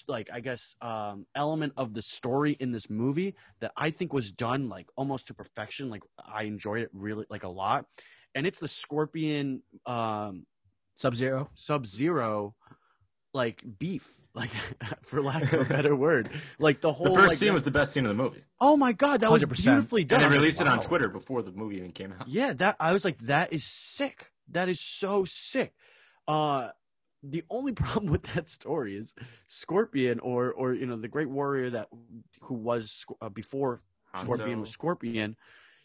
[0.07, 4.31] like I guess um, element of the story in this movie that I think was
[4.31, 5.89] done like almost to perfection.
[5.89, 7.85] Like I enjoyed it really like a lot,
[8.33, 10.45] and it's the Scorpion um,
[10.95, 11.49] Sub Zero.
[11.55, 12.55] Sub Zero
[13.33, 14.19] like beef.
[14.35, 14.51] Like,
[15.01, 17.71] for lack of a better word, like the whole the first like, scene was the
[17.71, 19.55] best scene of the movie, Oh my god, that was 100%.
[19.63, 20.21] beautifully done.
[20.21, 20.81] and they released like, it on.
[20.81, 22.27] Twitter before the movie even came out.
[22.27, 24.31] Yeah, that I was like, that is sick.
[24.51, 25.73] That is so sick.
[26.27, 26.69] Uh
[27.23, 29.13] the only problem with that story is
[29.47, 31.87] Scorpion, or or you know the great warrior that
[32.41, 33.81] who was uh, before
[34.15, 35.35] Scorpion was Scorpion.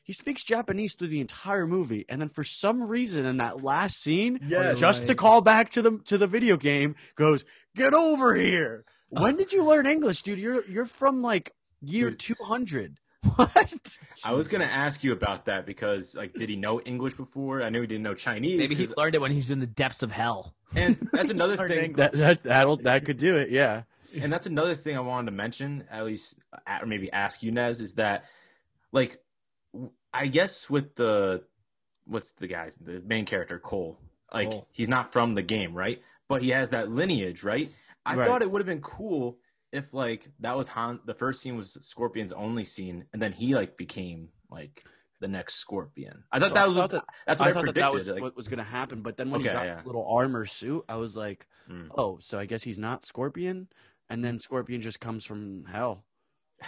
[0.02, 4.00] He speaks Japanese through the entire movie, and then for some reason in that last
[4.02, 4.80] scene, Yes.
[4.80, 7.44] just to call back to the to the video game, goes,
[7.76, 10.38] "Get over here." When did you learn English, dude?
[10.38, 12.18] You're you're from like year Dude.
[12.20, 12.98] two hundred.
[13.36, 13.98] What?
[14.24, 17.62] I was gonna ask you about that because, like, did he know English before?
[17.62, 18.58] I knew he didn't know Chinese.
[18.58, 20.54] Maybe he 'cause- learned it when he's in the depths of hell.
[20.74, 21.92] and that's another thing.
[21.94, 23.50] That that that'll, that could do it.
[23.50, 23.82] Yeah.
[24.18, 27.52] and that's another thing I wanted to mention, at least, uh, or maybe ask you,
[27.52, 28.24] Nez, is that,
[28.90, 29.18] like, w-
[30.12, 31.44] I guess with the,
[32.04, 33.98] what's the guy's, the main character, Cole,
[34.33, 34.68] like, Cole.
[34.72, 36.02] he's not from the game, right?
[36.28, 37.70] But he has that lineage, right?
[38.04, 38.26] I Right.
[38.26, 39.38] thought it would have been cool
[39.72, 43.54] if, like, that was Han, the first scene was Scorpion's only scene, and then he,
[43.54, 44.85] like, became, like,
[45.20, 46.24] the next Scorpion.
[46.33, 47.83] I thought So that I was, thought that- that's what I, I thought that predicted.
[47.92, 49.76] that was like, what was going to happen, but then when Okay, he got yeah.
[49.76, 51.88] his little armor suit, I was like, Mm.
[51.96, 53.68] "Oh, so I guess he's not Scorpion."
[54.09, 56.04] And then Scorpion just comes from hell.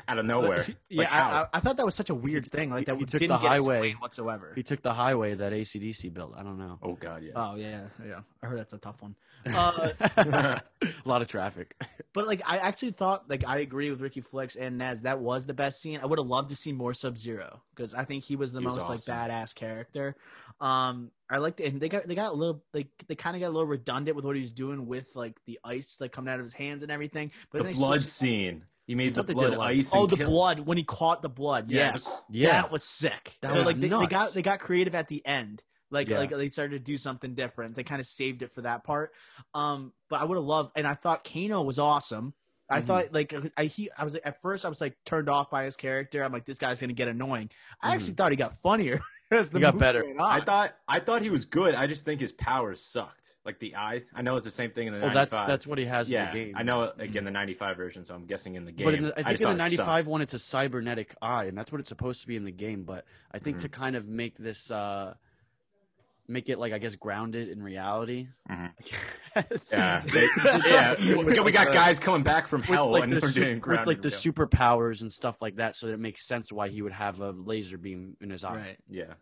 [0.09, 0.67] Out of nowhere.
[0.89, 1.43] yeah, I.
[1.43, 2.71] I, I thought that was such a weird thing.
[2.71, 3.93] Like that he we took the highway.
[3.93, 4.53] whatsoever.
[4.55, 6.35] He took the highway that ACDC built.
[6.37, 6.79] I don't know.
[6.83, 7.33] oh, God, yeah.
[7.35, 8.21] Oh yeah, yeah.
[8.43, 9.15] I heard that's a tough one.
[9.45, 10.61] Uh, a
[11.05, 11.75] lot of traffic.
[12.13, 15.03] but like, I actually thought like I agree with Ricky Flex and Naz.
[15.03, 15.99] That was the best scene.
[16.01, 18.61] I would have loved to see more Sub Zero because I think he was the
[18.61, 19.15] He was most awesome.
[19.17, 20.15] like badass character.
[20.61, 23.41] Um, I liked it, and they got they got a little like they kind of
[23.41, 26.33] got a little redundant with what he was doing with like the ice like coming
[26.33, 27.33] out of his hands and everything.
[27.51, 28.65] But the blood scene.
[28.87, 29.91] He made the blood did a ice.
[29.95, 31.71] Oh, and the kill- blood when he caught the blood.
[31.71, 32.49] Yes, Yeah.
[32.63, 33.37] that was sick.
[33.41, 35.63] That so was like they, they got they got creative at the end.
[35.91, 36.19] Like Yeah.
[36.19, 37.75] like they started to do something different.
[37.77, 39.13] They kind of saved it for that part.
[39.55, 42.35] Um, but I would have loved, and I thought Kano was awesome.
[42.69, 42.85] I Mhm.
[42.85, 45.77] thought like I he I was at first I was like turned off by his
[45.77, 46.25] character.
[46.25, 47.51] I'm like this guy's gonna get annoying.
[47.81, 49.01] I actually thought he got funnier.
[49.31, 50.05] as the He got movie better.
[50.05, 50.41] went on.
[50.41, 51.75] I thought I thought he was good.
[51.75, 53.22] I just think his powers sucked.
[53.45, 54.05] Like the eye.
[54.15, 55.31] I know it's the same thing in the Well, 95.
[55.31, 56.31] that's that's what he has yeah.
[56.31, 56.55] in the game.
[56.57, 58.85] I know again the 95 version, so I'm guessing in the game.
[58.85, 61.15] But in the, I think just in the thought it '95 one, it's a cybernetic
[61.21, 62.85] eye, and that's what it's supposed to be in the game.
[62.85, 63.63] But I think Mm-hmm.
[63.63, 65.15] to kind of make this, uh,
[66.29, 68.29] make it like I guess grounded in reality.
[68.51, 68.73] Mhm.
[69.73, 70.29] Yeah, they-
[70.71, 70.95] yeah.
[71.25, 73.41] We got, we got guys coming back from with hell like, and the, we're su-
[73.43, 74.19] doing with like the real.
[74.19, 77.31] superpowers and stuff like that, so that it makes sense why he would have a
[77.31, 78.55] laser beam in his eye.
[78.57, 78.77] right.
[78.91, 79.15] Yeah,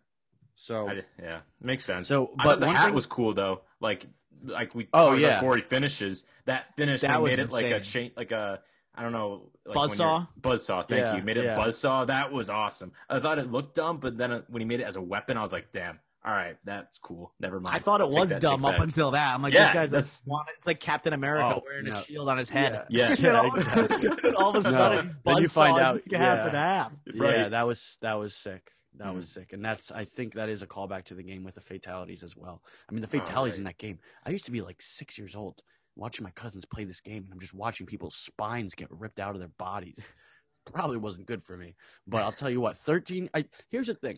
[0.61, 2.07] So I, yeah, makes sense.
[2.07, 3.61] So, but the hat thing- was cool though.
[3.79, 4.05] Like,
[4.43, 5.27] like we Oh, yeah.
[5.29, 7.01] about before he finishes that finish.
[7.01, 8.59] That made it like a chain, like a
[8.93, 9.97] I don't know, like Buzzsaw?
[10.19, 10.87] you're- Buzzsaw.
[10.87, 11.23] Thank Yeah, you.
[11.23, 11.55] Made it yeah.
[11.57, 12.07] buzzsaw.
[12.07, 12.91] That was awesome.
[13.09, 15.35] I thought it looked dumb, but then uh, when he made it as a weapon,
[15.37, 15.99] I was like, damn.
[16.23, 17.33] All right, that's cool.
[17.39, 17.75] Never mind.
[17.75, 18.83] I thought it Take was that, dumb up that.
[18.83, 19.33] until that.
[19.33, 21.97] I'm like, Yeah, this guy's that's- like, it's like Captain America Oh, wearing no.
[21.97, 22.85] a shield on his head.
[22.89, 23.15] Yeah.
[23.17, 24.31] Yeah, exactly.
[24.37, 25.33] All of a sudden, No.
[25.33, 26.45] Then you find out- half yeah.
[26.45, 26.91] and half.
[27.11, 28.71] yeah, that was that was sick.
[28.95, 29.15] That Mhm.
[29.15, 31.61] was sick, and that's I think that is a callback to the game with the
[31.61, 32.61] fatalities as well.
[32.89, 33.57] I mean, the Oh, fatalities right.
[33.57, 33.99] in that game.
[34.25, 35.61] I used to be like six years old
[35.95, 39.33] watching my cousins play this game, and I'm just watching people's spines get ripped out
[39.33, 40.05] of their bodies.
[40.65, 41.75] Probably wasn't good for me,
[42.05, 42.77] but I'll tell you what.
[42.77, 43.29] Thirteen.
[43.33, 44.17] I here's the thing.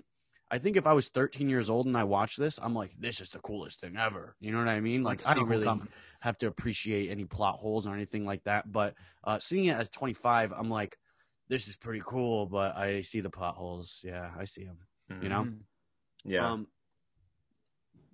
[0.51, 3.21] I think if I was 13 years old and I watched this, I'm like, this
[3.21, 4.35] is the coolest thing ever.
[4.39, 5.03] You know what I mean?
[5.03, 5.93] Like, Like I don't really coming.
[6.21, 8.71] have to appreciate any plot holes or anything like that.
[8.71, 10.97] But uh, seeing it as 25, I'm like,
[11.49, 14.01] this is pretty cool, but I see the plot holes.
[14.03, 14.77] Yeah, I see them.
[15.21, 15.43] You know?
[15.43, 15.59] Mhm.
[16.25, 16.51] Yeah.
[16.51, 16.67] Um,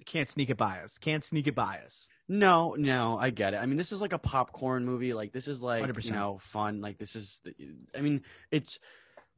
[0.05, 0.97] Can't sneak it by us.
[0.97, 2.09] Can't sneak it by us.
[2.27, 3.57] no, no, I get it.
[3.57, 5.13] I mean, this is like a popcorn movie.
[5.13, 6.05] Like, this is like, 100%.
[6.05, 6.81] you know, fun.
[6.81, 7.41] Like, this is,
[7.95, 8.79] I mean, it's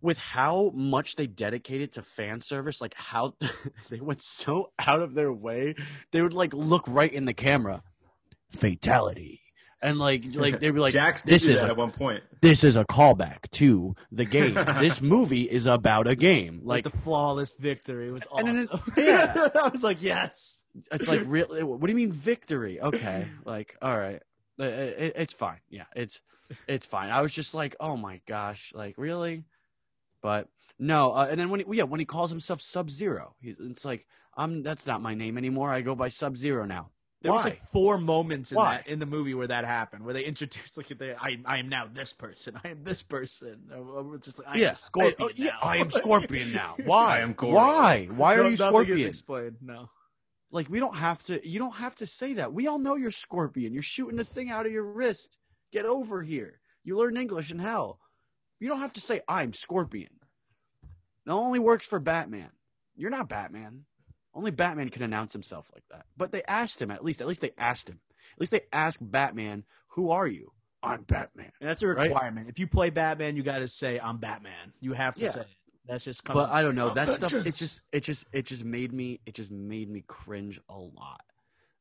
[0.01, 3.35] with how much they dedicated to fan service, like how
[3.89, 5.75] they went so out of their way.
[6.11, 7.83] They would like look right in the camera,
[8.49, 9.41] fatality.
[9.81, 12.23] And like, like they'd be like, Jax did this is a at one point.
[12.41, 14.53] this is a callback to the game.
[14.79, 16.61] this movie is about a game.
[16.63, 18.47] Like Like the flawless victory was awesome.
[18.47, 19.47] And then it- yeah.
[19.63, 20.63] I was like, yes.
[20.91, 22.79] it's like really What do you mean victory?
[22.81, 24.21] Okay, like all right,
[24.59, 25.59] Uh, it, it's fine.
[25.69, 26.21] Yeah, it's
[26.67, 27.09] it's fine.
[27.09, 29.43] I was just like, oh my gosh, like really,
[30.21, 31.11] but no.
[31.11, 34.05] Uh, and then when he, yeah, when he calls himself Sub Zero, he's it's like
[34.37, 35.71] I'm that's not my name anymore.
[35.73, 36.89] I go by Sub Zero now.
[37.21, 38.77] There was like four moments in Why?
[38.77, 41.69] that in the movie where that happened, where they introduced like they, I I am
[41.69, 43.69] now this person, I am this person.
[43.71, 45.59] Or- or it's just like I yeah, am Scorpion I, oh, yeah, now.
[45.61, 46.75] I am Scorpion now.
[46.83, 47.17] Why?
[47.17, 47.53] I am Goro.
[47.53, 48.07] Why?
[48.07, 49.07] Why No, are you Scorpion?
[49.07, 49.57] explained.
[49.61, 49.89] No.
[50.49, 51.47] Like we don't have to.
[51.47, 52.51] You don't have to say that.
[52.53, 53.71] We all know you're Scorpion.
[53.73, 55.37] You're shooting the thing out of your wrist.
[55.71, 56.59] Get over here.
[56.83, 57.99] You learn English in hell.
[58.59, 60.09] You don't have to say I'm Scorpion.
[61.25, 62.49] That only works for Batman.
[62.95, 63.85] You're not Batman.
[64.33, 66.05] Only Batman can announce himself like that.
[66.15, 67.21] But they asked him at least.
[67.21, 67.99] At least they asked him.
[68.35, 71.51] At least they asked Batman, "Who are you?" I'm Batman.
[71.59, 72.09] And that's a Right?
[72.09, 72.47] requirement.
[72.49, 74.73] If you play Batman, you got to say I'm Batman.
[74.79, 75.31] You have to Yeah.
[75.31, 75.47] say it.
[75.85, 76.23] That's just.
[76.23, 77.33] But I don't know that stuff.
[77.33, 81.21] It just, it just, it just made me, it just made me cringe a lot.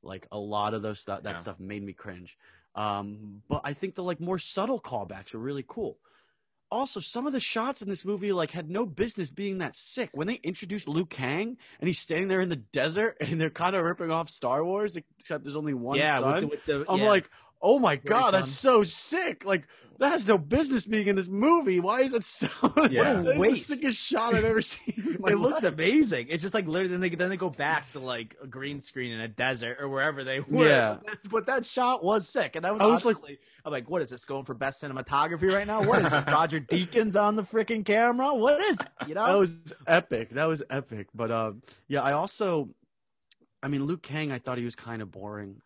[0.03, 1.37] Like a lot of those stuff, that Yeah.
[1.39, 2.37] stuff made me cringe.
[2.75, 5.99] Um, but I think the like more subtle callbacks are really cool.
[6.71, 10.11] Also some of the shots in this movie like had no business being that sick.
[10.13, 13.77] When they introduced Liu Kang and he's standing there in the desert and they're kind
[13.77, 16.49] of ripping off Star Wars, except there's only one yeah, sun.
[16.49, 17.09] with the, with the I'm yeah.
[17.09, 19.45] like, oh my Very god, that's so sick!
[19.45, 19.67] Like
[20.01, 21.79] that has no business being in this movie.
[21.79, 22.49] Why is it so?
[22.91, 23.21] Yeah.
[23.21, 23.69] That's Waste.
[23.69, 25.19] the sickest shot I've ever seen.
[25.27, 25.75] it looked life.
[25.75, 26.29] amazing.
[26.31, 29.13] It's just like literally then they then they go back to like a green screen
[29.13, 30.67] in a desert or wherever they were.
[30.67, 30.97] Yeah.
[31.31, 34.01] but that, shot was sick, and that was, I was like- honestly, I'm like, what
[34.01, 35.83] is this going for best cinematography right now?
[35.83, 36.27] What is it?
[36.31, 38.35] Roger Deakins on the freaking camera?
[38.35, 38.89] What is it?
[39.07, 39.27] You know?
[39.27, 40.31] That was epic.
[40.31, 41.09] That was epic.
[41.15, 42.71] But um, yeah, I also,
[43.63, 44.33] I mean, Liu Kang.
[44.33, 45.61] I thought he was kind of boring.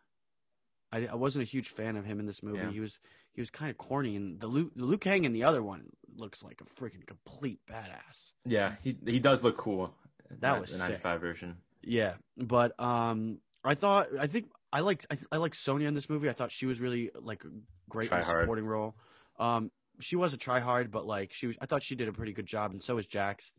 [0.95, 2.59] I, I wasn't a huge fan of him in this movie.
[2.59, 2.71] Yeah.
[2.71, 2.99] He was
[3.33, 5.87] he was kind of corny, and the Luke the Liu Kang in the other one
[6.17, 8.33] looks like a freaking complete badass.
[8.45, 9.95] Yeah, he he does look cool.
[10.41, 11.57] That the- was the '95 version.
[11.83, 16.09] Yeah, but um, I thought I think I liked I, I liked Sonya in this
[16.09, 16.29] movie.
[16.29, 17.45] I thought she was really like
[17.89, 18.95] great in a supporting role.
[19.39, 22.13] Um, she was a try hard, but like she was, I thought she did a
[22.13, 23.53] pretty good job, and so was Jax.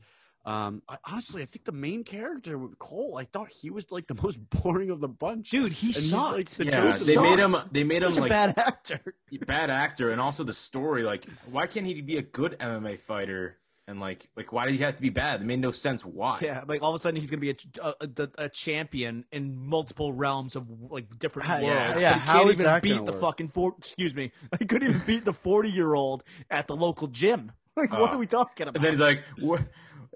[0.46, 4.14] Um, I, honestly, I think the main character Cole, I thought he was like the
[4.24, 5.50] most boring of the bunch.
[5.50, 6.38] dude, he And he's, sucked.
[6.38, 7.56] like, the Yeah, Joker they made him.
[7.72, 9.16] They made Such him a like bad actor.
[9.48, 11.04] bad actor, and also the story.
[11.04, 13.58] Like, why can't he be a good MMA fighter?
[13.88, 15.42] And like, like why did he have to be bad?
[15.42, 16.04] It made no sense.
[16.04, 16.40] Why?
[16.42, 19.56] Yeah, like all of a sudden he's gonna be a, a, a, a champion in
[19.58, 22.02] multiple realms of like different Yeah, worlds.
[22.02, 23.22] yeah, but he how can't is even that beat the work?
[23.22, 23.76] fucking four.
[23.78, 27.52] Excuse me, he couldn't even beat the forty year old at the local gym.
[27.78, 28.76] Like, what Uh, are we talking about?
[28.78, 29.62] And then he's like, what?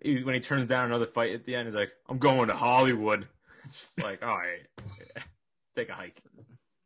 [0.01, 2.55] He- when he turns down another fight at the end, he's like, "I'm going to
[2.55, 3.27] Hollywood."
[3.65, 4.65] It's just like, all right,
[5.75, 6.21] take a hike.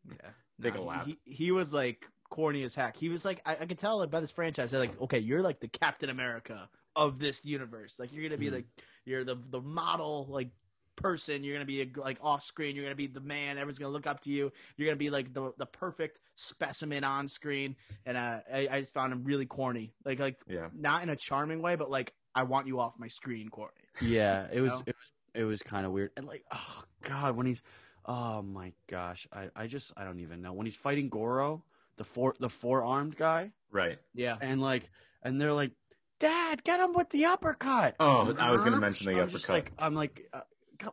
[0.10, 0.30] yeah,
[0.62, 1.06] Take a lap.
[1.06, 2.98] He, he was like corny as heck.
[2.98, 4.72] He was like, I, I could tell about this franchise.
[4.72, 7.96] They're like, okay, you're like the Captain America of this universe.
[8.00, 8.54] Like, you're gonna be Mhm.
[8.54, 8.66] like,
[9.06, 10.50] you're the the model like
[10.96, 11.44] person.
[11.44, 12.76] You're gonna be like off screen.
[12.76, 13.58] You're gonna be the man.
[13.58, 14.52] Everyone's gonna look up to you.
[14.76, 17.76] You're gonna be like the the perfect specimen on screen.
[18.06, 19.94] And uh, I, I just found him really corny.
[20.04, 23.08] Like like Yeah, not in a charming way, but like I want you off my
[23.08, 23.72] screen, Corey.
[24.02, 24.84] Yeah, it was know?
[24.86, 26.12] it was it was kind of weird.
[26.18, 27.64] And like, oh god, when he's
[28.06, 31.64] oh my gosh, I I just I don't even know when he's fighting Goro,
[31.98, 34.00] the four the four armed guy, right.
[34.14, 34.38] Yeah.
[34.42, 34.90] and like
[35.22, 35.72] and they're like,
[36.20, 37.96] Dad, get him with the uppercut.
[38.00, 39.50] Oh, I was gonna mention the I'm uppercut.
[39.50, 40.42] like I'm like uh,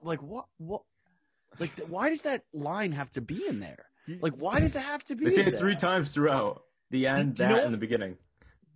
[0.02, 0.82] like what what
[1.58, 3.86] like why does that line have to be in there?
[4.20, 5.26] Like why does it have to be?
[5.26, 6.62] They say in it three times throughout.
[6.90, 8.16] The end, Do you that, know- and the beginning.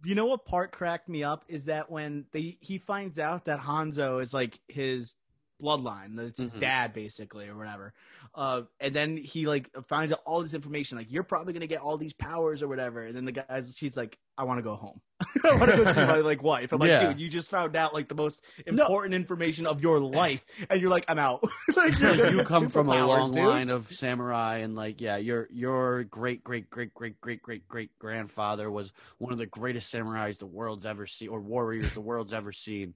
[0.05, 3.61] You know what part cracked me up is that when they he finds out that
[3.61, 5.17] Hanzo is like his
[5.62, 6.61] bloodline, that it's his Mhm.
[6.61, 7.95] dad basically or whatever.
[8.35, 11.81] Uh, and then he like finds out all this information, like you're probably gonna get
[11.81, 13.03] all these powers or whatever.
[13.03, 15.01] And then the guys, she's like, I want to go home.
[15.44, 16.73] I want to go see my like wife.
[16.73, 18.83] I'm like, dude, you just found out like the most No.
[18.83, 21.44] important information of your life, and you're like, I'm out.
[21.77, 23.44] like you're Like, you get come from a long dude.
[23.44, 27.99] line of samurai and like yeah your your great great great great great great great
[28.01, 32.33] grandfather was one of the greatest samurais the world's ever seen or warriors the world's
[32.33, 32.94] ever seen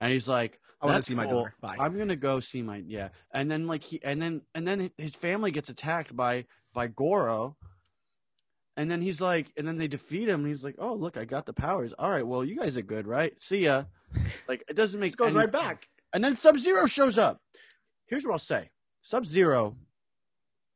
[0.00, 1.44] and he's like I want to "That's see my cool.
[1.44, 1.54] daughter.
[1.60, 1.76] Bye.
[1.78, 5.14] i'm gonna go see my yeah and then like he and then and then his
[5.16, 6.44] family gets attacked by
[6.74, 7.56] by goro
[8.76, 11.24] and then he's like and then they defeat him and he's like oh look i
[11.24, 13.84] got the powers all right well you guys are good right see ya
[14.48, 15.88] like it doesn't make Just goes any right back.
[16.12, 17.40] and then Sub Zero shows up.
[18.06, 18.70] Here's what I'll say
[19.02, 19.76] Sub Zero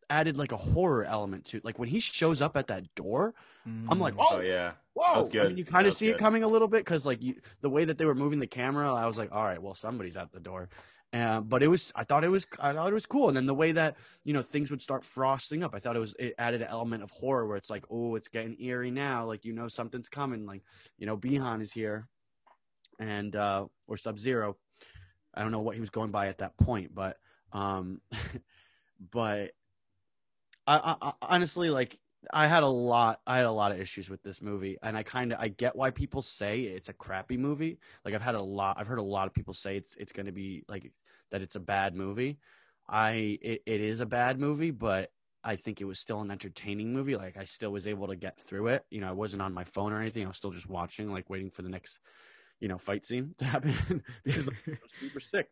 [0.08, 3.34] added like a horror element to like when he shows up at that door.
[3.66, 4.20] I'm like, mm.
[4.20, 5.18] Oh oh, yeah, whoa!
[5.18, 5.48] was I good.
[5.48, 7.70] mean, you kind of was see it coming a little bit because like you, the
[7.70, 10.32] way that they were moving the camera, I was like, all right, well, somebody's at
[10.32, 10.68] the door.
[11.12, 13.26] Uh, but it was, I thought it was, I thought it was cool.
[13.26, 16.00] And then the way that you know things would start frosting up, I thought it
[16.00, 19.26] was, it added an element of horror where it's like, oh, it's getting eerie now.
[19.26, 20.46] Like you know something's coming.
[20.46, 20.62] Like
[20.98, 22.06] you know, Bi-Han is here,
[23.00, 24.56] and uh, or Sub Zero.
[25.34, 27.16] I don't know what he was going by at that point, but
[27.52, 28.00] um,
[29.12, 29.50] but
[30.66, 31.98] I, I, I honestly like
[32.32, 35.02] I had a lot I had a lot of issues with this movie and I
[35.02, 37.78] kind of I get why people say it's a crappy movie.
[38.04, 40.26] Like I've had a lot I've heard a lot of people say it's it's going
[40.26, 40.92] to be like
[41.30, 42.38] that it's a bad movie.
[42.88, 45.10] I it, it is a bad movie, but
[45.42, 47.16] I think it was still an entertaining movie.
[47.16, 48.84] Like I still was able to get through it.
[48.90, 50.24] You know, I wasn't on my phone or anything.
[50.24, 51.98] I was still just watching, like waiting for the next,
[52.60, 54.52] you know, fight scene to happen because I
[54.82, 55.48] was super sick.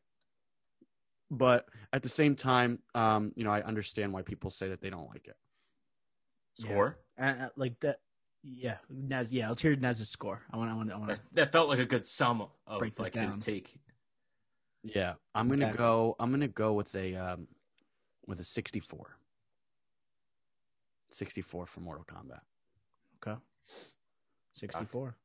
[1.31, 4.91] But at the same time, um, you know, I understand why people say that they
[4.91, 5.37] don't like it.
[6.59, 6.99] Score.
[7.19, 8.01] Uh, uh, like that.
[8.43, 9.33] Yeah, Nez.
[9.33, 10.43] Yeah, let's hear Nez's score.
[10.53, 10.71] I want.
[10.71, 10.93] I want.
[10.93, 11.23] I want That, to.
[11.35, 13.79] that felt like a good sum of Break this like his take.
[14.83, 15.79] Yeah, I'm gonna Exactly.
[15.79, 16.17] go.
[16.21, 17.49] I'm gonna go with a um,
[18.27, 19.17] with a 64.
[21.11, 22.41] 64 for Mortal Kombat.
[23.27, 23.39] Okay.
[24.53, 25.17] Sixty-four.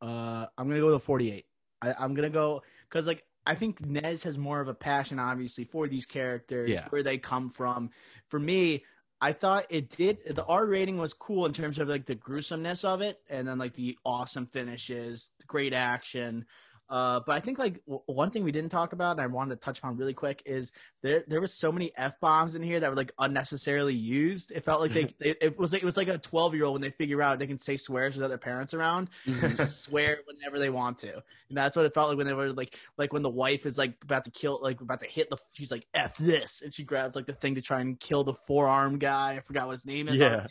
[0.00, 1.46] Uh, I'm gonna go with a forty-eight.
[1.82, 5.64] I, I'm gonna go because like I think Nez has more of a passion, obviously,
[5.64, 6.86] for these characters, Yeah.
[6.88, 7.90] where they come from.
[8.28, 8.84] For me,
[9.24, 10.18] I thought it did.
[10.34, 13.56] The R rating was cool in terms of like the gruesomeness of it, and then
[13.56, 16.44] like the awesome finishes, great action.
[16.88, 19.54] Uh, but I think like w- one thing we didn't talk about, and I wanted
[19.54, 20.70] to touch upon really quick, is
[21.02, 24.50] there there was so many f bombs in here that were like unnecessarily used.
[24.50, 26.74] It felt like they it, it was like it was like a twelve year old
[26.74, 30.18] when they figure out they can say swears without their parents around, and just swear
[30.26, 31.14] whenever they want to.
[31.14, 33.78] And that's what it felt like when they were like like when the wife is
[33.78, 36.84] like about to kill like about to hit the she's like f this, and she
[36.84, 39.32] grabs like the thing to try and kill the forearm guy.
[39.32, 40.16] I forgot what his name is.
[40.16, 40.46] Yeah.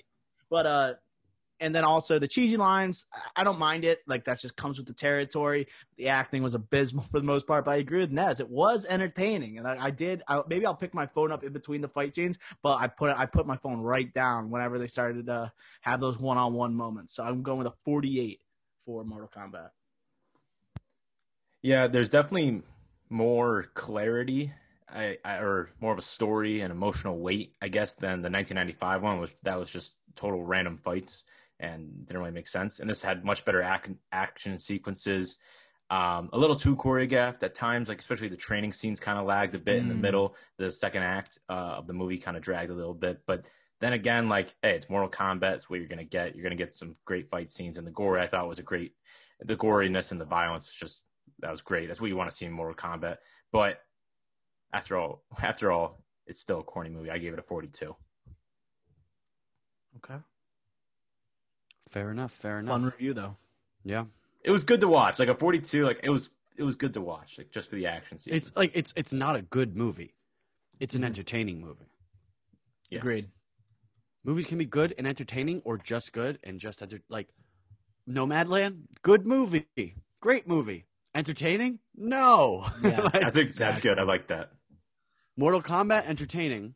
[0.50, 0.94] but uh.
[1.60, 4.00] And then also the cheesy lines, I- don't mind it.
[4.08, 5.68] Like that just comes with the territory.
[5.98, 8.40] The acting was abysmal for the most part, but I agree with Nez.
[8.40, 10.24] It was entertaining, and I, I did.
[10.28, 13.12] I, maybe I'll pick my phone up in between the fight scenes, but I put
[13.18, 15.52] I put my phone right down whenever they started to
[15.82, 17.14] have those one on one moments.
[17.14, 18.42] So I'm going with a 48
[18.86, 19.70] for Mortal Kombat.
[21.62, 22.62] Yeah, there's definitely
[23.10, 24.52] more clarity,
[24.90, 29.02] I, I, or more of a story and emotional weight, I guess, than the 1995
[29.02, 31.24] one, which that was just total random fights
[31.64, 32.80] and didn't really make sense.
[32.80, 35.40] And this had much better ac- action sequences,
[35.90, 39.56] um, a little too choreographed at times, like especially the training scenes kind of lagged
[39.56, 40.02] a bit in the Mm.
[40.02, 40.36] middle.
[40.58, 43.48] The second act uh, of the movie kind of dragged a little bit, but
[43.80, 45.56] then again, like, hey, it's Mortal Kombat.
[45.56, 46.36] It's what you're gonna get.
[46.36, 48.94] You're gonna get some great fight scenes, and the gore I thought was a great.
[49.42, 51.06] The goriness and the violence was just
[51.40, 51.88] that was great.
[51.88, 53.18] That's what you want to see in Mortal Kombat.
[53.52, 53.82] But
[54.72, 57.12] after all, after all, it's still a corny movie.
[57.12, 57.94] I gave it a 42.
[59.98, 60.16] Okay,
[61.94, 62.32] Fair enough.
[62.32, 62.74] Fair enough.
[62.74, 63.38] fun review though.
[63.84, 64.06] Yeah.
[64.44, 65.20] It was good to watch.
[65.20, 65.86] Like a 42.
[65.86, 66.32] Like it was.
[66.58, 67.38] It was good to watch.
[67.38, 68.36] Like just for the action scenes.
[68.48, 70.16] It's like it's it's not a good movie.
[70.80, 71.06] It's an Mhm.
[71.06, 71.86] entertaining movie.
[72.90, 73.02] Yes.
[73.02, 73.30] Agreed.
[74.24, 77.30] Movies can be good and entertaining, or just good and just enter- like
[78.10, 78.84] Nomadland.
[79.02, 79.68] Good movie,
[80.20, 80.86] great movie.
[81.16, 81.80] Entertaining?
[81.96, 82.66] No.
[82.84, 83.02] Yeah.
[83.14, 84.00] Like, That's a, that's good.
[84.00, 84.52] I like that.
[85.38, 86.74] Mortal Kombat entertaining.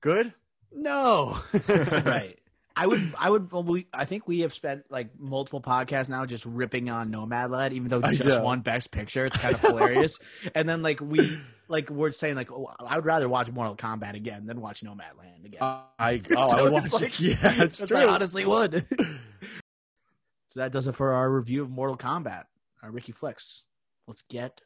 [0.00, 0.34] Good?
[0.72, 1.38] No.
[1.68, 2.37] right.
[2.80, 6.46] I would, I would, we, I think we have spent like multiple podcasts now just
[6.46, 9.26] ripping on Nomadland, even though just won Best Picture.
[9.26, 10.20] It's kind of hilarious.
[10.54, 14.14] And then like we, like we're saying like, oh, I would rather watch Mortal Kombat
[14.14, 15.58] again than watch Nomadland again.
[15.60, 17.20] I oh, So I would watch like- it.
[17.42, 17.96] Yeah, it's true.
[17.96, 18.86] I honestly would.
[20.50, 22.44] so that does it for our review of Mortal Kombat.
[22.82, 23.64] Uh, Ricky Flicks,
[24.06, 24.60] let's get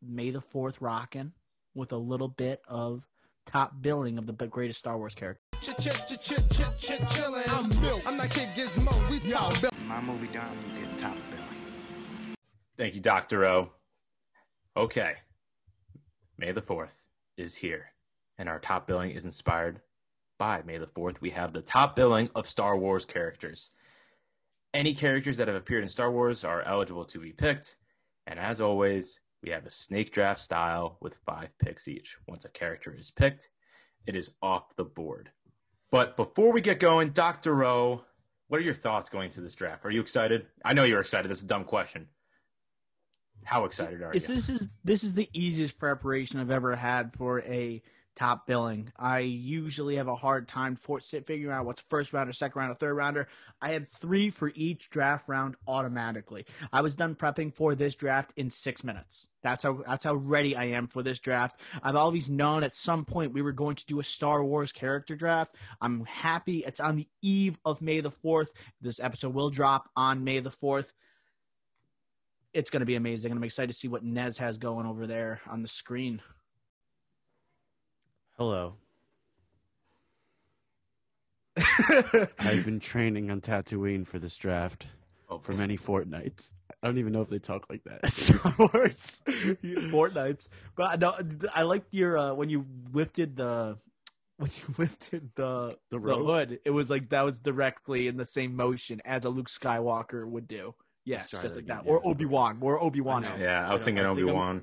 [0.00, 1.32] May the Fourth rocking
[1.74, 3.08] with a little bit of
[3.46, 5.42] top billing of the greatest Star Wars character.
[7.48, 8.00] I'm Bill.
[8.04, 8.92] I'm that kid Gizmo.
[9.08, 9.54] We talk
[9.86, 12.36] My movie done, I'm top billing.
[12.76, 13.70] Thank you, Doctor O.
[14.76, 15.14] Okay.
[16.36, 17.00] May the Fourth
[17.36, 17.92] is here,
[18.38, 19.80] and our top billing is inspired
[20.36, 21.20] by May the Fourth.
[21.20, 23.70] We have the top billing of Star Wars characters.
[24.74, 27.76] Any characters that have appeared in Star Wars are eligible to be picked,
[28.26, 32.16] and as always, we have a snake draft style with five picks each.
[32.26, 33.48] Once a character is picked,
[34.08, 35.30] it is off the board.
[35.92, 37.54] But before we get going, Dr.
[37.54, 38.02] Rowe,
[38.48, 39.84] what are your thoughts going to this draft?
[39.84, 40.46] Are you excited?
[40.64, 41.30] I know you're excited.
[41.30, 42.08] That's a dumb question.
[43.44, 44.34] How excited are It's, you?
[44.34, 47.82] this is this is the easiest preparation I've ever had for a
[48.14, 48.92] top billing.
[48.96, 52.94] I usually have a hard time for figuring out what's first rounder, second rounder, third
[52.94, 53.28] rounder.
[53.60, 56.46] I had three for each draft round automatically.
[56.72, 59.28] I was done prepping for this draft in six minutes.
[59.42, 61.60] That's how that's how ready I am for this draft.
[61.82, 65.16] I've always known at some point we were going to do a Star Wars character
[65.16, 65.54] draft.
[65.80, 68.52] I'm happy it's on the eve of May the fourth.
[68.80, 70.92] This episode will drop on May the fourth
[72.54, 73.32] it's going to be amazing.
[73.32, 76.20] I'm excited to see what Nez has going over there on the screen.
[78.42, 78.74] Hello.
[82.40, 84.88] I've been training on Tatooine for this draft
[85.30, 86.52] Oh, for many fortnights.
[86.82, 88.00] I don't even know if they talk like that.
[88.02, 89.22] at Star Wars.
[89.92, 91.14] Fortnights, but no,
[91.54, 93.78] I liked your uh, when you lifted the
[94.38, 96.58] when you lifted the The the, hood.
[96.64, 100.48] It was like that was directly in the same motion as a Luke Skywalker would
[100.48, 100.74] do.
[101.04, 102.04] Yes, just that like that, again, or.
[102.04, 103.22] Obi Wan, or Obi Wan.
[103.38, 104.62] Yeah, I was I thinking Obi Wan.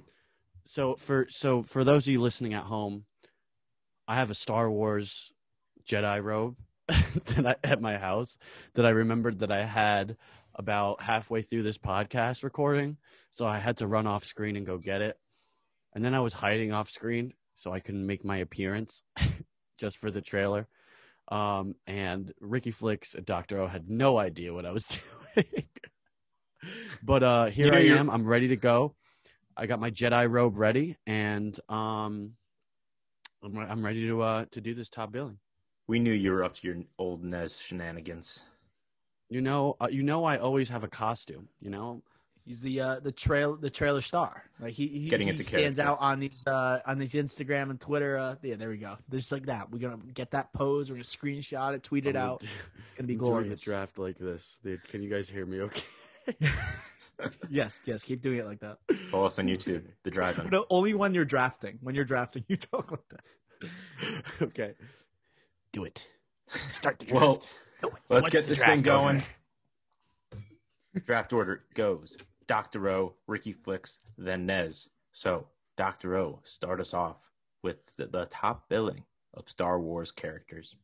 [0.65, 3.05] So for so for those of you listening at home,
[4.09, 5.31] I have a Star Wars
[5.87, 6.57] Jedi robe
[6.87, 8.39] that I, at my house
[8.73, 10.17] that I remembered that I had
[10.55, 12.97] about halfway through this podcast recording.
[13.29, 15.15] So I had to run off screen and go get it.
[15.93, 19.03] And then I was hiding off screen so I couldn't make my appearance
[19.77, 20.67] just for the trailer.
[21.27, 23.61] Um, and Ricky Flicks and Dr.
[23.61, 24.85] O had no idea what I was
[25.35, 25.67] doing.
[27.03, 28.09] but uh, here You know, I am.
[28.09, 28.95] I'm ready to go.
[29.55, 32.31] I got my Jedi robe ready, and um,
[33.43, 35.37] I'm, re- I'm ready to uh, to do this top billing.
[35.87, 38.43] We knew you were up to your old Nez shenanigans.
[39.29, 41.49] You know, uh, you know, I always have a costume.
[41.59, 42.01] You know,
[42.45, 44.43] He's the uh, the trail the trailer star.
[44.59, 45.93] Like he, he Getting he into stands character.
[45.93, 48.17] out on these uh, on these Instagram and Twitter.
[48.17, 48.97] Uh, yeah, there we go.
[49.11, 49.69] Just like that.
[49.71, 50.89] We're gonna get that pose.
[50.89, 52.43] We're gonna screenshot it, tweet it I'm out.
[52.97, 53.61] Gonna be I'm doing glorious.
[53.61, 54.57] a draft like this.
[54.63, 55.61] Dude, can you guys hear me?
[55.61, 55.83] Okay.
[57.49, 58.03] yes, yes.
[58.03, 58.77] Keep doing it like that.
[59.09, 60.49] Follow us on YouTube, The Drive-In.
[60.51, 61.79] No, only when you're drafting.
[61.81, 63.71] When you're drafting, you talk like that.
[64.41, 64.73] okay.
[65.73, 66.07] Do it.
[66.47, 67.21] Start the draft.
[67.21, 67.43] Well,
[68.09, 69.17] let's What's get this thing going.
[69.17, 69.25] order?
[71.05, 72.17] Draft order goes
[72.47, 72.89] Dr.
[72.89, 74.89] O, Ricky Flicks, then Nez.
[75.11, 75.47] So,
[75.77, 76.17] Dr.
[76.17, 77.17] O, start us off
[77.63, 79.03] with the, the top billing
[79.33, 80.75] of Star Wars characters.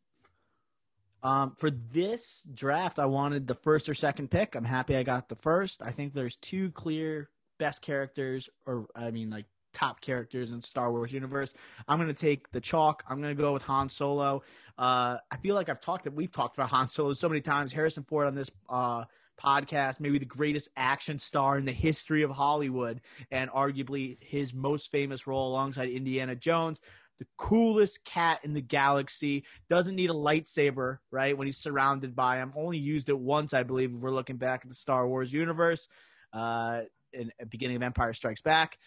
[1.25, 4.53] Um, for this draft, I wanted the first or second pick.
[4.53, 5.81] I'm happy I got the first.
[5.81, 10.91] I think there's two clear best characters, or I mean, like top characters in Star
[10.91, 11.51] Wars universe.
[11.87, 13.03] I'm gonna take the chalk.
[13.09, 14.43] I'm gonna go with Han Solo.
[14.77, 17.73] Uh, I feel like I've talked that we've talked about Han Solo so many times.
[17.73, 19.05] Harrison Ford on this uh
[19.43, 23.01] podcast, maybe the greatest action star in the history of Hollywood,
[23.31, 26.79] and arguably his most famous role alongside Indiana Jones.
[27.17, 31.37] The coolest cat in the galaxy doesn't need a lightsaber, right?
[31.37, 33.93] When he's surrounded by him, only used it once, I believe.
[33.95, 35.87] If we're looking back at the Star Wars universe,
[36.33, 36.81] uh,
[37.13, 38.77] in at beginning of Empire Strikes Back,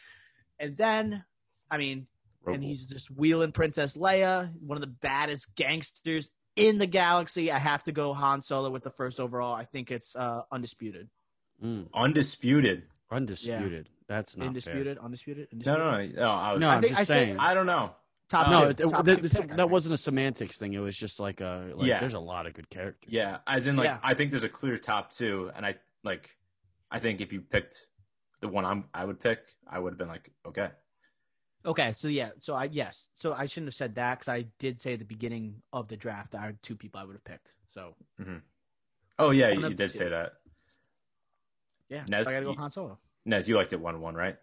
[0.58, 1.24] and then,
[1.70, 2.06] I mean,
[2.46, 7.50] and he's just wheeling Princess Leia, one of the baddest gangsters in the galaxy.
[7.50, 9.54] I have to go Han Solo with the first overall.
[9.54, 11.08] I think it's uh, undisputed,
[11.64, 12.82] Mm, Undisputed.
[13.10, 13.88] undisputed.
[14.06, 16.16] That's not undisputed, undisputed, No, undisputed.
[16.16, 16.30] no, no.
[16.30, 17.94] I, was, No, I, think just I said- I don't know.
[18.28, 19.70] Top um, no, two, it, top it- two this- pick, that think.
[19.70, 20.74] wasn't a semantics thing.
[20.74, 21.86] It was just like a like.
[21.86, 22.00] Yeah.
[22.00, 23.10] There's a lot of good characters.
[23.12, 23.98] Yeah, as in like Yeah.
[24.02, 26.36] I think there's a clear top two, and I like
[26.90, 27.86] I think if you picked
[28.40, 30.70] the one I'm I would pick, I would have been like, okay,
[31.66, 34.80] Okay, so yeah, so I yes, so I shouldn't have said that because I did
[34.80, 37.24] say at the beginning of the draft that I had two people I would have
[37.24, 37.54] picked.
[37.68, 38.36] So mm-hmm.
[39.18, 40.34] oh yeah, One you of- did say that.
[41.88, 42.98] yeah, Nez, so I got to go you- Han Solo.
[43.24, 44.36] Nez, you liked it one one, right?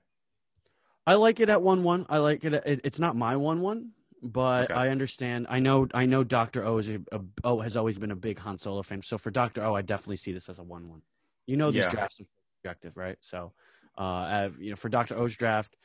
[1.08, 2.06] I like it at one one.
[2.10, 2.53] I like it.
[2.53, 3.91] At, it it's not my one one,
[4.24, 4.74] but Okay.
[4.74, 5.47] I understand.
[5.49, 5.88] I know.
[5.93, 6.24] I know.
[6.24, 9.01] Doctor O is a, a O has always been a big Han Solo fan.
[9.01, 11.01] So for Doctor O, I definitely see this as a one one.
[11.47, 11.91] You know, these Yeah.
[11.91, 12.26] drafts are
[12.64, 13.18] subjective, right?
[13.22, 13.53] So,
[13.97, 15.76] uh, uh, you know, for Doctor O's draft,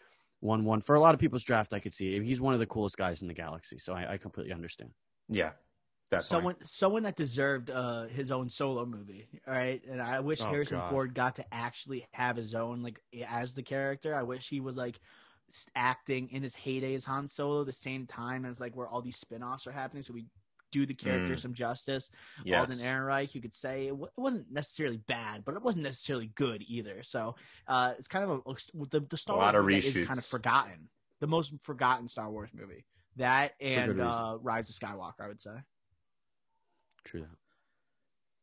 [0.41, 0.81] one one.
[0.81, 3.21] For a lot of people's draft, I could see he's one of the coolest guys
[3.21, 3.79] in the galaxy.
[3.79, 4.91] So I, I completely understand.
[5.29, 5.51] Yeah,
[6.11, 6.27] definitely.
[6.37, 9.83] Someone, someone that deserved uh, his own solo movie, all right.
[9.91, 10.91] And I wish Oh, Harrison God.
[10.91, 14.15] Ford got to actually have his own, like as the character.
[14.15, 14.99] I wish he was like
[15.75, 19.17] acting in his heyday as Han Solo, the same time as like where all these
[19.17, 20.03] spin-offs are happening.
[20.03, 20.27] So we
[20.73, 21.39] do the character Mm.
[21.41, 22.11] some justice.
[22.45, 22.61] yes.
[22.71, 26.29] Alden Ehrenreich, you could say it, w- it wasn't necessarily bad, but it wasn't necessarily
[26.37, 27.03] good either.
[27.03, 27.35] So
[27.67, 28.55] uh, it's kind of a,
[28.91, 30.89] the, the Star A Wars lot of movie that is kind of forgotten.
[31.19, 32.85] The most forgotten Star Wars movie.
[33.17, 35.51] That and uh, Rise of Skywalker, I would say.
[37.05, 37.37] True that.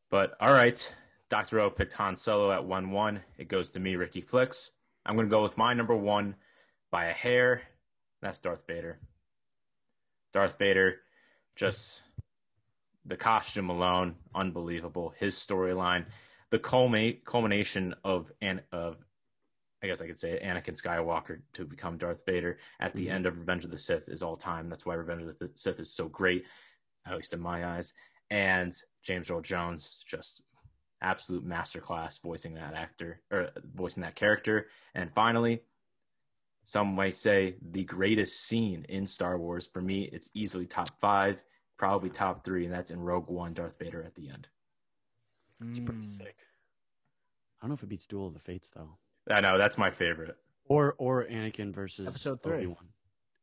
[0.09, 0.95] But all right,
[1.29, 3.21] Doctor O picked Han Solo at one one.
[3.37, 4.71] It goes to me, Ricky Flicks.
[5.05, 6.35] I'm gonna go with my number one
[6.91, 7.63] by a hair.
[8.21, 8.99] That's Darth Vader.
[10.33, 11.01] Darth Vader,
[11.55, 12.03] just
[13.05, 15.13] the costume alone, unbelievable.
[15.17, 16.05] His storyline,
[16.49, 18.97] the culminate culmination of an of,
[19.83, 23.11] I guess I could say Anakin Skywalker to become Darth Vader at the Mhm.
[23.11, 24.69] end of Revenge of the Sith is all time.
[24.69, 26.45] That's why Revenge of the Sith is so great,
[27.05, 27.93] at least in my eyes.
[28.30, 30.41] And James Earl Jones, just
[31.01, 34.67] absolute masterclass voicing that actor or voicing that character.
[34.95, 35.61] And finally,
[36.63, 39.67] some might say the greatest scene in Star Wars.
[39.67, 41.41] For me, it's easily top five,
[41.78, 44.47] probably top three, and that's in Rogue One, Darth Vader at the end.
[45.61, 46.17] It's pretty Mm.
[46.17, 46.36] sick.
[47.59, 48.97] I don't know if it beats Duel of the Fates though,
[49.30, 50.38] I know that's my favorite.
[50.65, 52.57] or or Anakin versus Episode three.
[52.57, 52.89] Obi-Wan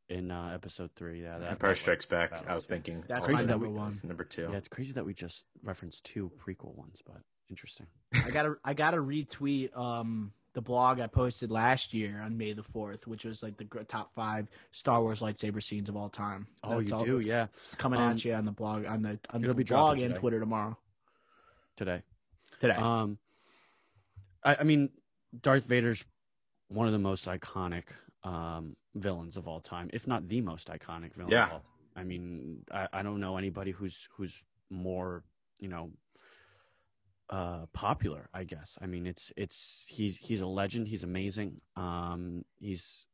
[0.08, 1.22] in uh, episode three.
[1.22, 2.30] Yeah, that, Empire Strikes Back.
[2.30, 3.90] that I was thinking That's my crazy that number we- one.
[3.90, 4.48] that's number two.
[4.50, 7.16] Yeah, it's crazy that we just referenced two prequel ones, but
[7.50, 7.86] interesting.
[8.14, 12.62] I gotta I gotta retweet um the blog I posted last year on May the
[12.62, 16.46] fourth, which was like the top five Star Wars lightsaber scenes of all time.
[16.62, 17.46] Oh, That's you all- do, yeah.
[17.66, 19.98] It's coming Um, at you on the blog on the on it'll the be blog
[19.98, 20.14] and.
[20.14, 20.78] Twitter tomorrow.
[21.76, 22.02] Today.
[22.60, 22.74] Today.
[22.74, 23.18] Um,
[24.44, 24.90] I, I mean,
[25.40, 26.04] Darth Vader's
[26.68, 27.84] one of the most iconic
[28.22, 31.32] um, villains of all time, if not the most iconic villain.
[31.32, 31.44] Yeah.
[31.46, 31.68] Of all time.
[31.96, 35.22] I mean, I, I don't know anybody who's who's more,
[35.60, 35.90] you know,
[37.30, 38.28] uh, popular.
[38.34, 38.78] I guess.
[38.80, 40.88] I mean, it's it's he's he's a legend.
[40.88, 41.60] He's amazing.
[41.76, 43.06] Um, he's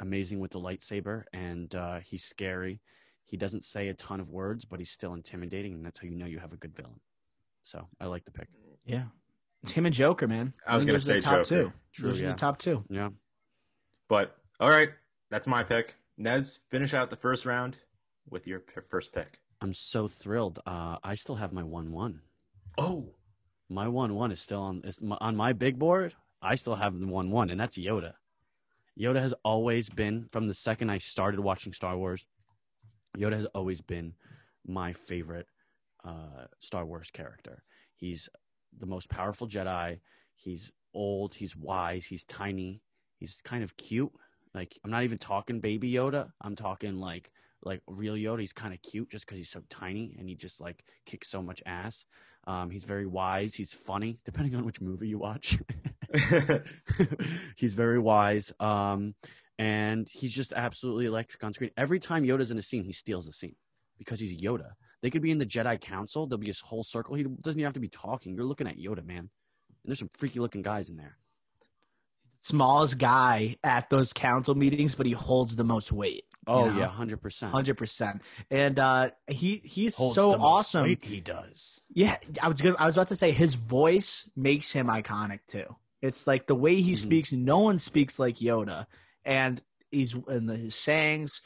[0.00, 2.80] amazing with the lightsaber, and uh, he's scary.
[3.24, 6.16] He doesn't say a ton of words, but he's still intimidating, and that's how you
[6.16, 7.00] know you have a good villain.
[7.62, 8.48] So I like the pick.
[8.84, 9.04] yeah.
[9.62, 10.54] It's him and Joker, man.
[10.66, 11.44] I was gonna those are the say top Joker.
[11.44, 11.72] two.
[11.92, 12.82] True, those are the top two.
[12.88, 13.10] Yeah.
[14.08, 14.88] But all right,
[15.30, 15.96] that's my pick.
[16.16, 17.78] Nez, finish out the first round
[18.28, 19.40] with your p- first pick.
[19.60, 20.60] I'm so thrilled.
[20.66, 22.20] Uh, I still have my one one.
[22.78, 23.14] Oh,
[23.68, 26.14] My one one is still on is on my big board.
[26.42, 28.14] I still have the one one, and that's Yoda.
[28.98, 32.26] Yoda has always been from the second I started watching Star Wars.
[33.16, 34.14] Yoda has always been
[34.66, 35.46] my favorite
[36.04, 37.62] uh, Star Wars character.
[37.96, 38.28] He's
[38.78, 40.00] the most powerful Jedi.
[40.34, 41.34] He's old.
[41.34, 42.04] He's wise.
[42.06, 42.82] He's tiny.
[43.18, 44.12] He's kind of cute.
[44.54, 46.30] Like I'm not even talking baby Yoda.
[46.40, 47.30] I'm talking like
[47.62, 48.40] like real Yoda.
[48.40, 51.42] He's kind of cute just because he's so tiny and he just like kicks so
[51.42, 52.04] much ass.
[52.46, 53.54] Um, he's very wise.
[53.54, 55.58] He's funny, depending on which movie you watch.
[57.56, 58.52] he's very wise.
[58.60, 59.14] Um,
[59.58, 61.70] and he's just absolutely electric on screen.
[61.76, 63.56] Every time Yoda's in a scene, he steals the scene
[63.98, 64.70] because he's Yoda.
[65.02, 66.26] They could be in the Jedi Council.
[66.26, 67.14] There'll be a whole circle.
[67.14, 68.34] He doesn't even have to be talking.
[68.34, 69.18] You're looking at Yoda, man.
[69.18, 69.28] And
[69.84, 71.16] there's some freaky looking guys in there.
[72.40, 76.24] Smallest guy at those council meetings, but he holds the most weight.
[76.46, 76.78] Oh know?
[76.78, 77.52] yeah, hundred percent.
[77.52, 80.86] Hundred percent, and uh, he he's Holds so awesome.
[81.02, 81.80] He does.
[81.92, 85.76] Yeah, I was gonna, I was about to say his voice makes him iconic too.
[86.00, 86.96] It's like the way he Mhm.
[86.96, 87.32] speaks.
[87.32, 88.86] No one speaks like Yoda,
[89.24, 89.60] and
[89.90, 91.42] he's in the, his sayings,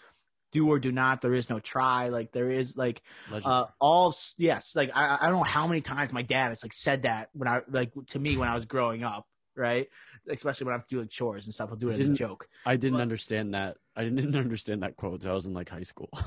[0.52, 2.08] "Do or do not." There is no try.
[2.08, 3.02] Like there is like
[3.44, 4.76] uh all yes.
[4.76, 7.48] Like I I don't know how many times my dad has like said that when
[7.48, 9.26] I like to me when I was growing up,
[9.56, 9.88] right?
[10.28, 11.70] Especially when I'm doing chores and stuff.
[11.70, 12.48] I'll do it as a joke.
[12.66, 13.76] I didn't but- understand that.
[13.96, 15.14] I didn't understand that quote.
[15.14, 16.10] until I was in like high school.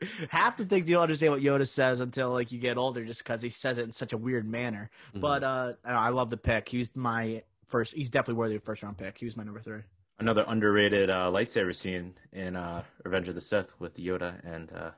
[0.30, 3.24] Half the things you don't understand what Yoda says until like you get older, just
[3.24, 4.90] because he says it in such a weird manner.
[5.10, 5.20] Mm-hmm.
[5.20, 6.68] But uh, I, I love the pick.
[6.68, 7.94] He's my first.
[7.94, 9.18] He's definitely worthy of first round pick.
[9.18, 9.80] He was my number three.
[10.20, 14.90] Another underrated uh, lightsaber scene in uh, Revenge of the Sith with Yoda and uh,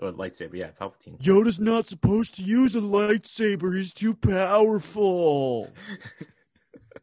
[0.00, 1.18] or lightsaber, yeah, Palpatine.
[1.18, 3.76] Yoda's not supposed to use a lightsaber.
[3.76, 5.70] He's too powerful.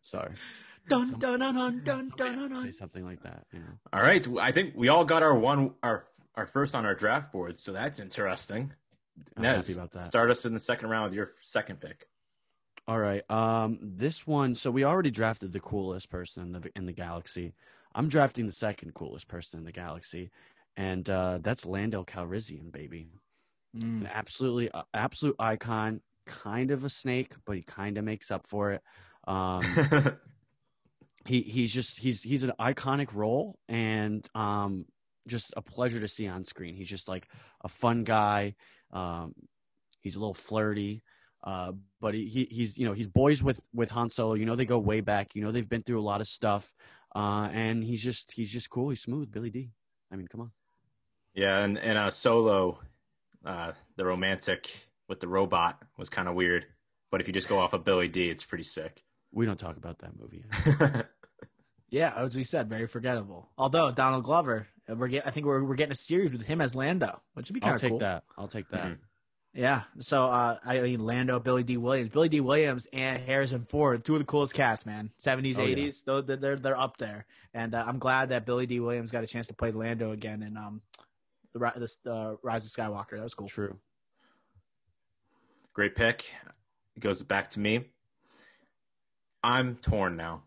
[0.02, 0.34] Sorry.
[0.88, 2.64] Dun dun dun dun dun dun dun.
[2.64, 3.46] Say something like that.
[3.52, 3.66] You know.
[3.92, 6.06] All right, I think we all got our one, our
[6.36, 8.72] our first on our draft boards, so that's interesting.
[9.36, 10.08] I'm Nez, happy about that.
[10.08, 12.08] start us in the second round with your second pick.
[12.88, 13.30] All right.
[13.32, 14.54] Um, this one.
[14.54, 17.54] So we already drafted the coolest person in the in the galaxy.
[17.96, 20.30] I'm drafting the second coolest person in the galaxy,
[20.78, 23.08] and uh, that's Lando Calrissian, baby.
[23.76, 24.02] Mm.
[24.02, 26.02] An absolutely, uh, absolute icon.
[26.26, 28.82] Kind of a snake, but he kind of makes up for it.
[29.28, 29.63] Um,
[31.26, 34.86] he he's just he's he's an iconic role and um
[35.28, 36.76] just a pleasure to see on screen.
[36.76, 37.28] He's just like
[37.61, 38.55] a fun guy.
[38.91, 39.34] Um,
[40.01, 41.01] he's a little flirty,
[41.43, 44.36] uh, but he, he he's you know he's boys with with Han Solo.
[44.36, 45.36] You know they go way back.
[45.36, 46.71] You know they've been through a lot of stuff,
[47.15, 48.89] uh, and he's just he's just cool.
[48.89, 49.71] He's smooth, Billy Dee.
[50.11, 50.51] I mean, come on.
[51.34, 52.80] yeah, and and uh, Solo,
[53.43, 56.65] uh, the romantic with the robot was kind of weird,
[57.09, 59.05] but if you just go off of Billy Dee, it's pretty sick.
[59.36, 60.44] We don't talk about that movie.
[61.92, 63.52] Yeah, as we said, very forgettable.
[63.58, 66.76] Although Donald Glover, we're get, I think we're we're getting a series with him as
[66.76, 67.86] Lando, which would be kind of cool.
[67.86, 68.00] I'll take cool.
[68.00, 68.24] that.
[68.38, 68.86] I'll take that.
[68.88, 68.98] Mhm.
[69.54, 69.84] Yeah.
[70.00, 74.14] So uh, I mean, Lando, Billy Dee Williams, Billy Dee Williams, and Harrison Ford, two
[74.14, 75.12] of the coolest cats, man.
[75.18, 75.70] Seventies, Oh, yeah.
[75.70, 77.28] eighties, they're they're they're up there.
[77.54, 80.42] And uh, I'm glad that Billy Dee Williams got a chance to play Lando again
[80.42, 80.82] in um
[81.54, 83.12] the Ri- this uh, Rise of Skywalker.
[83.12, 83.48] That was cool.
[83.48, 83.78] True.
[85.74, 86.34] Great pick.
[86.96, 87.86] It goes back to me.
[89.46, 90.43] I'm torn now.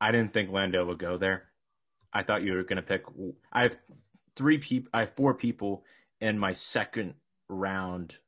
[0.00, 1.44] I didn't think Lando would go there.
[2.12, 3.02] I thought you were going to pick.
[3.52, 3.76] I have
[4.36, 4.88] three people.
[4.94, 5.84] I have four people
[6.20, 7.14] in my second
[7.48, 8.18] round,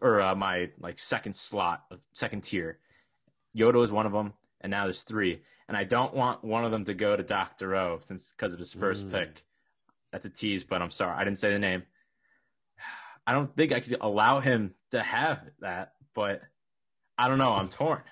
[0.00, 2.78] or uh, my like second slot, of second tier.
[3.56, 5.42] Yoda is one of them, and now there's three.
[5.68, 8.58] And I don't want one of them to go to Doctor O since because of
[8.58, 9.12] his first Mm.
[9.12, 9.44] pick.
[10.10, 11.84] That's a tease, but I'm sorry I didn't say the name.
[13.26, 16.42] I don't think I could allow him to have that, but
[17.16, 17.52] I don't know.
[17.52, 18.02] I'm torn.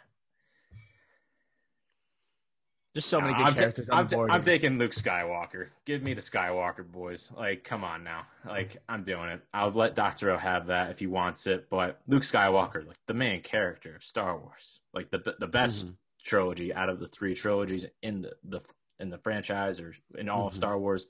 [2.95, 5.68] Just so many good I'm, ta- characters on I'm, ta- I'm taking Luke Skywalker.
[5.84, 7.30] Give me the Skywalker boys.
[7.36, 8.26] Like, come on now.
[8.47, 9.43] Like, I'm doing it.
[9.53, 13.14] I'll let Doctor O have that if he wants it, but Luke Skywalker, like the
[13.14, 15.95] main character of Star Wars, like the the best Mhm.
[16.24, 18.61] trilogy out of the three trilogies in the, the
[18.99, 20.57] in the franchise or in all of Mhm.
[20.57, 21.07] Star Wars.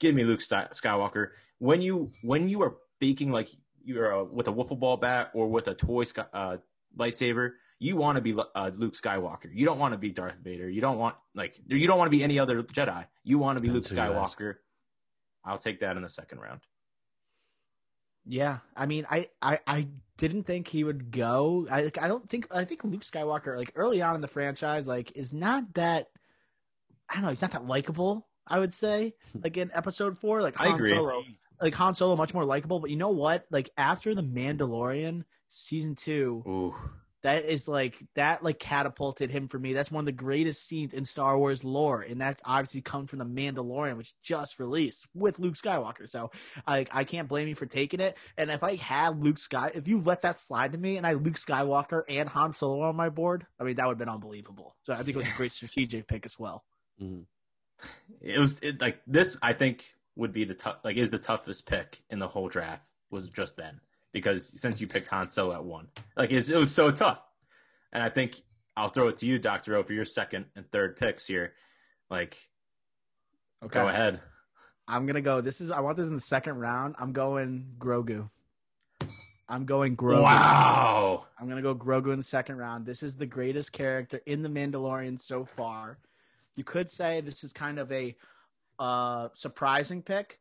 [0.00, 1.30] Give me Luke Sky- Skywalker.
[1.58, 3.50] When you when you are baking like
[3.84, 6.56] you're uh, with a wiffle ball bat or with a toy uh,
[6.96, 9.50] lightsaber, you want to be uh, Luke Skywalker.
[9.52, 10.68] You don't want to be Darth Vader.
[10.68, 13.06] You don't want like you don't want to be any other Jedi.
[13.24, 14.38] You want to be Luke Until you ask.
[14.38, 14.54] Skywalker.
[15.44, 16.60] I'll take that in the second round.
[18.30, 21.66] Yeah, I mean, I, I, I didn't think he would go.
[21.70, 22.46] I, I don't think.
[22.54, 26.08] I think Luke Skywalker, like early on in the franchise, like is not that.
[27.08, 27.30] I don't know.
[27.30, 28.28] He's not that likable.
[28.46, 30.90] I would say, like in Episode Four, like I Han agree.
[30.90, 31.22] Solo,
[31.62, 32.80] like Han Solo, much more likable.
[32.80, 33.46] But you know what?
[33.50, 36.74] Like after the Mandalorian season two, Ooh,
[37.28, 39.74] That is like that like catapulted him for me.
[39.74, 43.18] That's one of the greatest scenes in Star Wars lore, and that's obviously come from
[43.18, 46.08] the Mandalorian, which just released with Luke Skywalker.
[46.08, 46.30] So
[46.66, 48.16] I I can't blame you for taking it.
[48.38, 51.10] And if I had Luke Sky, if you let that slide to me, and I
[51.10, 54.08] had Luke Skywalker and Han Solo on my board, I mean that would have been
[54.08, 54.74] unbelievable.
[54.80, 56.64] So I think it was a great strategic pick as well.
[56.98, 57.26] Mhm.
[58.22, 59.36] It was it, like this.
[59.42, 59.84] I think
[60.16, 62.84] would be the tough, like is the toughest pick in the whole draft.
[63.10, 63.80] Was just then
[64.12, 67.20] because since you picked Han Solo at one, like it's, it was so tough.
[67.92, 68.40] And I think
[68.76, 71.54] I'll throw it to you, Doctor O, for your second and third picks here.
[72.10, 72.38] Like,
[73.64, 74.20] Okay, go ahead.
[74.86, 75.40] I'm gonna go.
[75.40, 76.94] This is I want this in the second round.
[76.98, 78.30] I'm going Grogu.
[79.48, 80.22] I'm going Grogu.
[80.22, 81.26] Wow.
[81.38, 82.86] I'm gonna go Grogu in the second round.
[82.86, 85.98] This is the greatest character in the Mandalorian so far.
[86.54, 88.16] You could say this is kind of a
[88.78, 90.40] uh, surprising pick,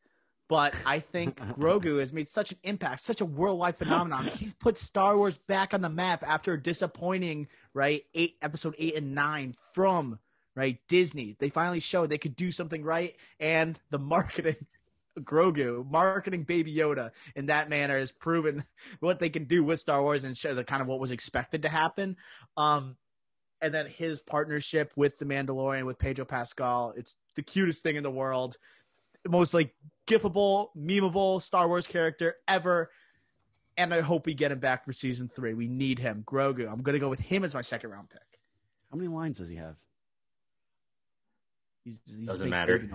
[0.50, 4.26] but I think Grogu has made such an impact, such a worldwide phenomenon.
[4.34, 8.96] He's put Star Wars back on the map after a disappointing right eight episode eight
[8.96, 10.20] and nine from
[10.56, 11.36] right Disney.
[11.40, 14.56] They finally showed they could do something right, and the marketing.
[15.20, 18.64] Grogu marketing Baby Yoda in that manner has proven
[19.00, 21.64] what they can do with Star Wars and show the kind of what was expected
[21.64, 22.18] to happen.
[22.56, 22.98] Um,
[23.62, 28.04] and then his partnership with the Mandalorian with Pedro Pascal, it's the cutest thing in
[28.04, 28.58] the world,
[29.28, 29.76] the most like
[30.08, 32.90] gifable, memeable Star Wars character ever.
[33.76, 35.54] And I hope we get him back for season three.
[35.54, 36.72] We need him, Grogu.
[36.72, 38.22] I'm gonna go with him as my second round pick.
[38.90, 39.76] How many lines does he have?
[41.84, 42.90] He's, he's Doesn't matter.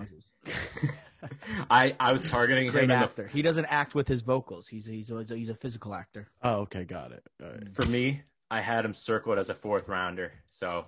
[1.71, 3.27] I I was targeting Great him in the, actor.
[3.27, 4.67] He doesn't act with his vocals.
[4.67, 6.27] He's he's a, he's a physical actor.
[6.41, 7.23] Oh, okay, got it.
[7.41, 7.73] All right.
[7.73, 8.23] for me.
[8.51, 10.85] I had him circled as a fourth rounder, so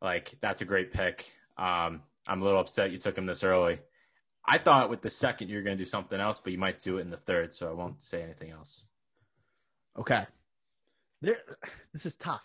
[0.00, 1.32] like that's a great pick.
[1.56, 3.80] Um, I'm a little upset you took him this early.
[4.46, 6.98] I thought with the second you're going to do something else, but you might do
[6.98, 8.82] it in the third, so I won't say anything else.
[9.98, 10.26] Okay.
[11.22, 11.38] There,
[11.92, 12.42] this is tough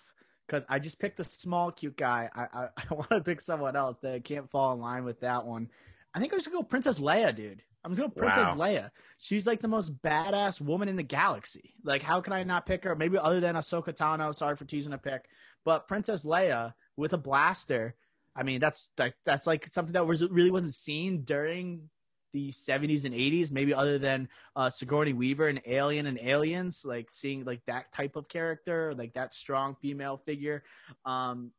[0.48, 2.30] because I just picked a small, cute guy.
[2.34, 5.20] I I, I want to pick someone else that I can't fall in line with
[5.22, 5.70] that one.
[6.14, 7.62] I think I'm just gonna go Princess Leia, dude.
[7.84, 8.68] I'm gonna go Princess Wow.
[8.68, 8.92] Leia.
[9.18, 11.76] She's like the most badass woman in the galaxy.
[11.84, 12.96] Like, how can I not pick her?
[12.96, 14.34] Maybe other than Ahsoka Tano.
[14.34, 15.26] Sorry for teasing a pick,
[15.66, 17.96] but Princess Leia with a blaster.
[18.36, 21.90] I mean, that's like that's like something that was really wasn't seen during
[22.32, 23.52] the 70s and 80s.
[23.52, 28.16] Maybe other than uh, Sigourney Weaver and Alien and Aliens, like seeing like that type
[28.16, 30.64] of character, like that strong female figure.
[31.06, 31.52] Um,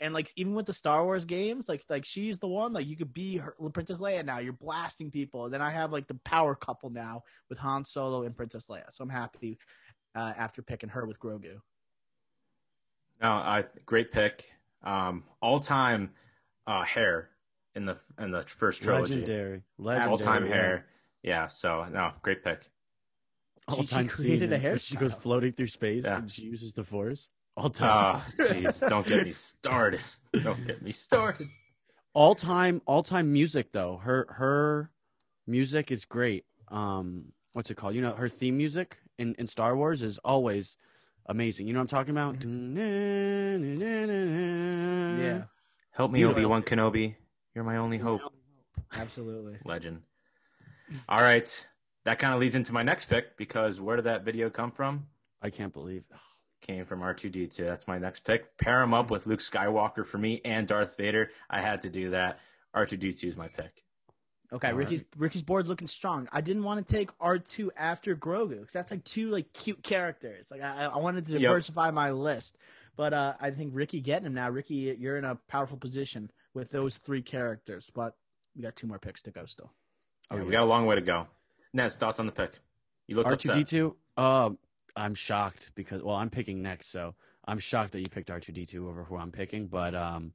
[0.00, 2.72] and like even with the Star Wars games, like like she's the one.
[2.72, 4.38] Like you could be her, Princess Leia now.
[4.38, 5.44] You're blasting people.
[5.44, 8.84] And then I have like the power couple now with Han Solo and Princess Leia.
[8.90, 9.58] So I'm happy
[10.16, 11.58] uh, after picking her with Grogu.
[13.22, 14.50] No, I great pick.
[14.82, 16.10] Um, all time
[16.66, 17.30] uh, hair
[17.74, 19.14] in the in the first trilogy.
[19.14, 19.62] Legendary.
[19.78, 20.18] All Legendary.
[20.18, 20.86] time hair.
[21.22, 21.46] Yeah.
[21.46, 22.62] So no, great pick.
[23.70, 26.18] She- she All-time created a where She goes floating through space Yeah.
[26.18, 27.30] and she uses the force.
[27.56, 28.16] All time.
[28.16, 30.00] Oh, jeez, don't get me started.
[30.42, 31.48] Don't get me started.
[32.14, 34.90] all time all time music though her her
[35.46, 37.24] music is great um
[37.54, 40.76] what's it called you know her theme music in in star wars is always
[41.26, 43.82] amazing you know what i'm talking about mm-hmm.
[45.22, 45.42] Yeah,
[45.92, 46.40] Help me, Beautiful.
[46.40, 47.16] Obi Wan Kenobi.
[47.54, 48.22] You're my only hope.
[48.94, 49.58] absolutely.
[49.64, 50.02] Legend.
[51.08, 51.66] All right.
[52.04, 55.06] That kind of leads into my next pick because where did that video come from?
[55.44, 56.16] i can't believe it
[56.62, 57.56] Came from R2D2.
[57.56, 58.56] That's my next pick.
[58.56, 59.14] Pair him up mm-hmm.
[59.14, 61.30] with Luke Skywalker for me and Darth Vader.
[61.50, 62.38] I had to do that.
[62.74, 63.82] R2D2 is my pick.
[64.52, 66.28] Okay, All Ricky's Ricky's board's looking strong.
[66.30, 69.82] I didn't want to take R two after Grogu because that's like two like cute
[69.82, 70.50] characters.
[70.50, 71.40] Like I, I wanted to Yep.
[71.42, 72.58] diversify my list,
[72.96, 74.50] but uh, I think Ricky getting him now.
[74.50, 78.14] Ricky, you're in a powerful position with those three characters, but
[78.54, 79.72] we got two more picks to go still.
[80.30, 81.26] Oh, Yeah, we got a long way to go.
[81.72, 82.58] Nez, thoughts on the pick?
[83.08, 83.56] You looked upset.
[83.56, 84.50] r2d2 uh
[84.94, 87.14] i'm shocked because well i'm picking next so
[87.46, 90.32] i'm shocked that you picked r2d2 over who i'm picking but um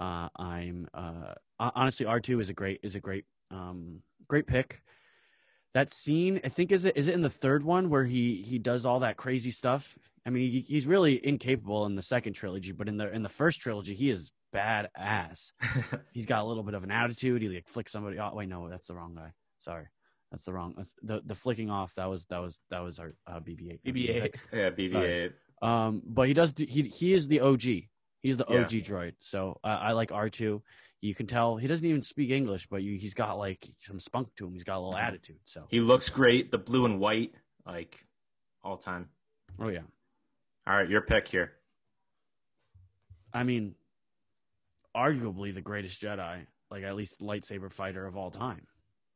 [0.00, 4.82] uh i'm uh honestly r2 is a great is a great um great pick.
[5.74, 8.58] That scene i think is it is it in the third one where he he
[8.58, 9.96] does all that crazy stuff?
[10.26, 13.28] I mean he, he's really incapable in the second trilogy but in the in the
[13.28, 15.52] first trilogy he is badass.
[16.12, 17.40] He's got a little bit of an attitude.
[17.40, 19.32] He like flicks somebody oh wait no that's the wrong guy.
[19.58, 19.86] Sorry.
[20.30, 23.14] That's the wrong that's, the the flicking off that was that was that was our
[23.26, 24.34] uh, bb8 BB-8.
[24.52, 25.32] yeah, BB-8.
[25.62, 28.60] um but he does do, he he is the og he's the Yeah.
[28.60, 29.14] og droid.
[29.20, 30.60] So uh, i like r2
[31.02, 34.28] you can tell he doesn't even speak english but you, he's got like some spunk
[34.36, 35.02] to him he's got a little Mhm.
[35.08, 36.50] attitude so He looks great.
[36.50, 37.34] The blue and white,
[37.66, 38.06] like
[38.62, 39.10] all time.
[39.58, 39.82] oh yeah
[40.66, 41.52] All right, your pick here.
[43.34, 43.74] i mean
[44.96, 48.66] arguably the greatest jedi like at least lightsaber fighter of all time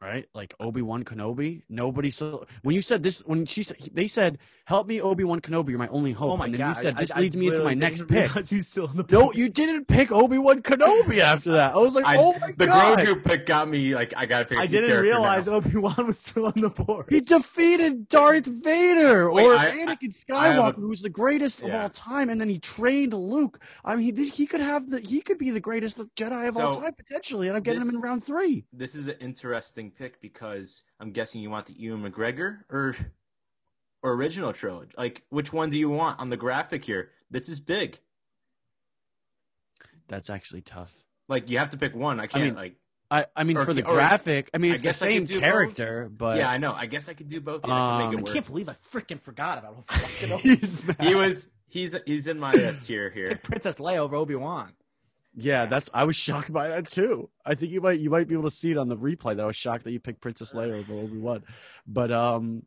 [0.01, 0.29] right?
[0.35, 1.63] Like Obi Wan Kenobi.
[1.69, 5.41] Nobody so when you said this when she said they said, "Help me, Obi Wan
[5.41, 5.71] Kenobi.
[5.71, 6.77] You're my only hope." oh my and then god!
[6.77, 8.31] you said this I leads me into my next pick.
[8.47, 11.75] He's still in the No, you didn't pick Obi Wan Kenobi after that.
[11.75, 12.99] I was like, I, oh my the god.
[12.99, 14.59] Grogu pick got me like I gotta pick.
[14.59, 15.49] a I didn't realize.
[15.49, 17.07] Obi Wan was still on the board.
[17.09, 19.87] He defeated Darth Vader Wait, or I- Anakin
[20.31, 23.61] I a- Skywalker, who's the greatest of all time, and then he trained Luke.
[23.85, 26.75] I mean, this, he could have the he could be the greatest Jedi of all
[26.77, 28.65] time potentially, and I'm getting him in round three.
[28.73, 32.95] This is an interesting pick because I'm guessing you want the Ewan McGregor or
[34.03, 34.93] or original trilogy.
[34.97, 37.11] Like, which one do you want on the graphic here?
[37.31, 37.99] This is big.
[40.09, 40.95] That's actually tough.
[41.29, 42.21] Like, you have to pick one.
[42.21, 42.77] I can't mean, like.
[43.11, 45.13] I, I mean, Or for the or- graphic, I mean, it's the guess I could
[45.15, 45.43] same do both.
[45.43, 46.73] character, but yeah, I know.
[46.73, 47.63] I guess I could do both.
[47.63, 48.33] and I can Um, make I it work.
[48.35, 50.41] can't believe I freaking forgot about Obi Wan.
[50.41, 50.97] he's mad.
[51.03, 51.49] He was.
[51.69, 53.29] He's he's in my uh, tier here.
[53.31, 54.73] Pick Princess Leia over Obi Wan.
[55.37, 55.89] Yeah, that's.
[55.93, 57.31] I was shocked by that too.
[57.45, 59.37] I think you might you might be able to see it on the replay.
[59.37, 61.45] That I was shocked that you picked Princess Leia over Obi Wan,
[61.87, 62.63] but um,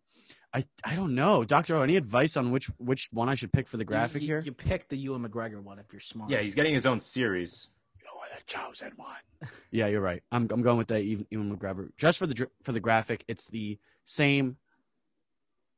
[0.53, 1.81] I I don't know, Doctor O.
[1.81, 4.41] Any advice on which which one I should pick for the graphic you, here?
[4.45, 6.29] You pick the Ewan McGregor one if you're smart.
[6.29, 7.69] Yeah, he's getting his own series.
[7.99, 9.49] You're the chosen one.
[9.71, 10.21] yeah, you're right.
[10.31, 13.25] I'm I'm going with the even Ewan McGregor just for the dr- for the graphic.
[13.27, 14.57] It's the same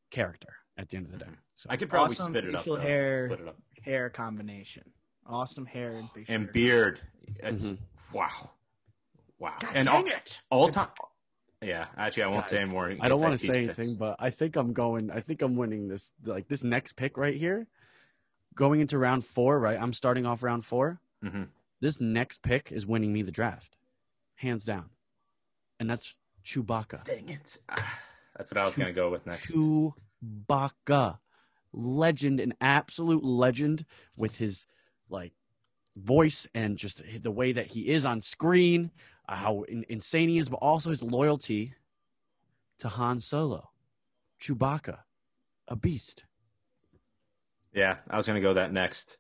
[0.10, 1.32] character at the end of the day.
[1.56, 2.64] So I could probably Awesome spit it up.
[2.64, 3.28] facial hair.
[3.30, 3.58] Split it up.
[3.84, 4.84] hair combination.
[5.32, 7.02] Awesome hair and facial And beard.
[7.38, 7.78] It's Mhm.
[8.14, 8.52] wow,
[9.40, 9.56] wow.
[9.60, 10.42] God and dang all, it!
[10.50, 10.90] all time.
[11.62, 12.90] Yeah, actually, I won't say Guys, more.
[12.90, 13.80] in I don't want to tease say picks.
[13.80, 15.10] anything, but I think I'm going.
[15.12, 16.12] I think I'm winning this.
[16.24, 17.68] Like this next pick right here,
[18.56, 19.60] going into round four.
[19.60, 21.50] Right, I'm starting off round 4 Mhm.
[21.80, 23.78] This next pick is winning me the draft,
[24.36, 24.90] hands down,
[25.80, 27.04] and that's Chewbacca.
[27.06, 27.58] Dang it.
[27.70, 28.00] Ah,
[28.36, 29.52] That's what I was gonna go with next.
[29.54, 31.20] Chewbacca,
[31.72, 34.66] legend, an absolute legend with his
[35.12, 35.34] like
[35.96, 38.92] voice and just the way that he is on screen,
[39.28, 41.74] uh, how in- insane he is, but also his loyalty
[42.80, 43.70] to Han Solo,
[44.42, 45.00] Chewbacca,
[45.68, 46.24] a beast.
[47.74, 49.18] Yeah, I was gonna go that next.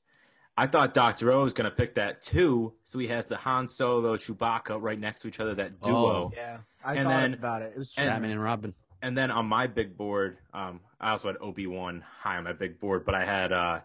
[0.57, 4.17] I thought Doctor O was gonna pick that too, so he has the Han Solo
[4.17, 5.95] Chewbacca right next to each other, that duo.
[5.95, 6.31] Oh.
[6.35, 7.73] Yeah, I And thought then- about it.
[7.75, 8.73] It was and- Batman and Robin.
[9.03, 12.53] And then on my big board, um, I also had Obi Wan high on my
[12.53, 13.79] big board, but I had uh,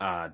[0.00, 0.30] uh,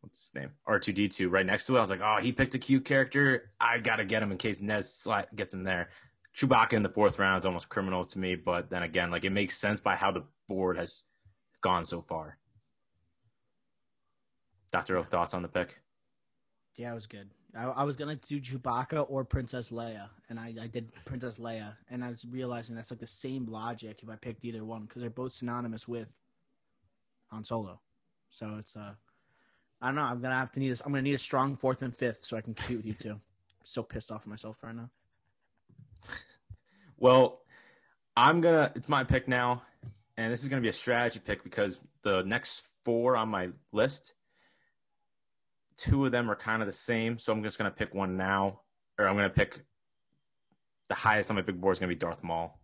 [0.00, 1.78] what's his name, R two D two right next to it.
[1.78, 3.50] I was like, oh, he picked a cute character.
[3.60, 5.90] I gotta get him in case Nez gets him there.
[6.36, 9.30] Chewbacca in the fourth round is almost criminal to me, but then again, like it
[9.30, 11.02] makes sense by how the board has
[11.60, 12.38] gone so far.
[14.70, 15.80] Doctor O, thoughts on the pick?
[16.76, 17.30] Yeah, it was good.
[17.54, 21.74] I, I was gonna do Chewbacca or Princess Leia, and I, I did Princess Leia,
[21.90, 25.02] and I was realizing that's like the same logic if I picked either one because
[25.02, 26.08] they're both synonymous with
[27.32, 27.80] Han Solo.
[28.28, 28.92] So it's uh,
[29.80, 30.02] I don't know.
[30.02, 30.70] I'm gonna have to need.
[30.70, 30.82] this.
[30.84, 33.20] I'm gonna need a strong fourth and fifth so I can compete with you two.
[33.62, 34.90] so pissed off at myself right now.
[37.02, 37.40] Well,
[38.14, 38.72] I'm gonna.
[38.76, 39.62] It's my pick now,
[40.18, 44.12] and this is gonna be a strategy pick because the next four on my list,
[45.78, 47.18] two of them are kind of the same.
[47.18, 48.60] So I'm just gonna pick one now,
[48.98, 49.64] or I'm gonna pick
[50.90, 52.60] the highest on my big board is gonna be Darth Maul,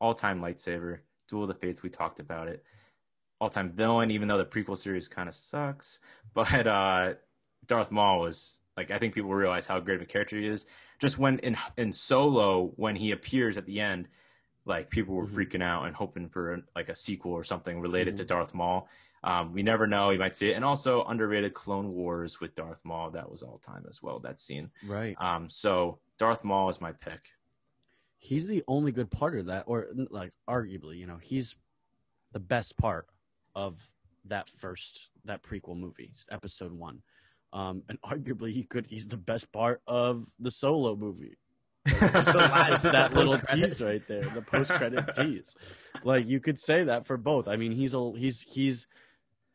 [0.00, 1.82] all time lightsaber, Duel of the Fates.
[1.82, 2.62] We talked about it.
[3.40, 6.00] All time villain, even though the prequel series kind of sucks,
[6.34, 7.14] but uh,
[7.66, 10.66] Darth Maul was like I think people realize how great of a character he is.
[10.98, 14.08] Just when in in solo when he appears at the end
[14.64, 15.34] like people were Mhm.
[15.34, 18.86] freaking out and hoping for like a sequel or something related to darth maul.
[19.24, 20.56] Um, we never know you might see it.
[20.56, 24.38] And also underrated clone wars with darth maul that was all time as well that
[24.38, 24.70] scene.
[24.86, 25.16] Right.
[25.20, 27.30] um, so darth maul is my pick.
[28.18, 31.54] He's the only good part of that, or like arguably, you know, he's
[32.32, 33.06] the best part
[33.58, 33.90] of
[34.26, 37.02] that first that prequel movie, episode one.
[37.52, 38.86] Um, and arguably, he could.
[38.86, 41.36] He's the best part of the solo movie.
[41.88, 45.56] Just that little tease right there, the post credit tease.
[46.04, 47.48] Like you could say that for both.
[47.48, 48.86] I mean, he's a he's he's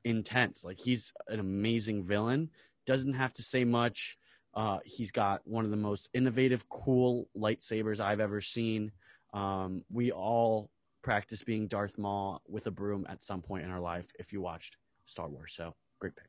[0.04, 0.66] intense.
[0.66, 2.50] Like he's an amazing villain.
[2.86, 4.18] Doesn't have to say much.
[4.54, 8.92] Uh, he's got one of the most innovative, cool lightsabers I've ever seen.
[9.34, 10.70] Um, we all
[11.04, 14.42] practice being Darth Maul with a broom at some point in our life if you
[14.42, 15.54] watched Star Wars.
[15.56, 16.26] So great pick.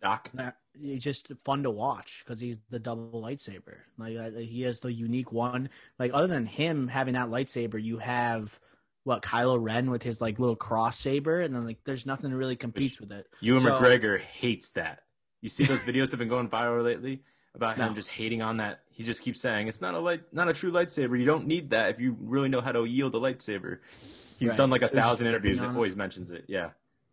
[0.00, 3.78] doc That- It's just fun to watch because he's the double lightsaber.
[3.98, 5.68] Like uh, he has the unique one.
[5.98, 8.58] Like other than him having that lightsaber, you have
[9.04, 12.36] what Kylo Ren with his like little cross saber, and then like there's nothing that
[12.36, 13.26] really competes with it.
[13.40, 15.00] ewan So- mcgregor hates that
[15.40, 17.22] you see those videos that have been going viral lately
[17.54, 20.48] about him just hating on that he just keeps saying it's not a light not
[20.48, 23.18] a true lightsaber you don't need that if you really know how to wield a
[23.18, 23.78] lightsaber
[24.38, 24.56] he's Right.
[24.56, 25.76] done like a So thousand interviews picking on it.
[25.76, 26.70] always mentions it yeah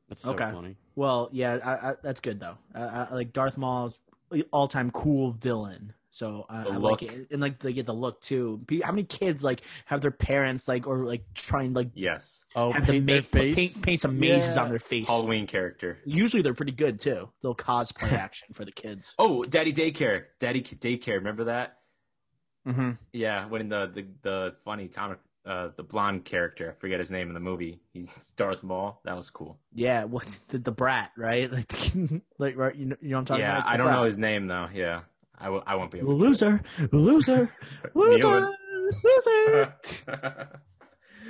[0.08, 0.52] That's so Okay.
[0.52, 0.76] funny.
[0.96, 2.58] Well, yeah, I, I, that's good though.
[2.74, 3.96] Uh, I, like Darth Maul's
[4.52, 5.94] all time cool villain.
[6.12, 7.01] So uh, I look.
[7.01, 8.66] like it, and like they get the look too.
[8.84, 12.88] How many kids like have their parents like or like trying like Yes, Oh, have
[12.88, 13.55] them paint their make face.
[13.55, 14.64] paint paint some mazes Yeah.
[14.64, 15.07] on their face?
[15.07, 15.99] Halloween character.
[16.05, 17.30] Usually they're pretty good too.
[17.41, 19.14] They'll cosplay action for the kids.
[19.20, 20.26] Oh, Daddy Daycare.
[20.39, 21.16] Daddy Daycare.
[21.16, 21.78] Remember that?
[22.68, 22.91] Mm-hmm.
[23.14, 27.28] Yeah, when the the, the funny comic, uh, the blonde character, I forget his name
[27.28, 27.82] in the movie.
[27.93, 28.99] He's Darth Maul.
[29.05, 29.57] That was cool.
[29.74, 31.51] Yeah, what's the, the brat right?
[31.53, 31.72] Like,
[32.38, 32.76] like right?
[32.76, 33.60] You know, you know what I'm talking yeah, about?
[33.60, 33.95] It's the I don't brat.
[33.97, 34.68] know his name though.
[34.74, 35.01] Yeah,
[35.40, 36.10] I w- I won't be able.
[36.10, 36.62] to Loser,
[36.92, 37.54] loser,
[37.94, 38.54] loser,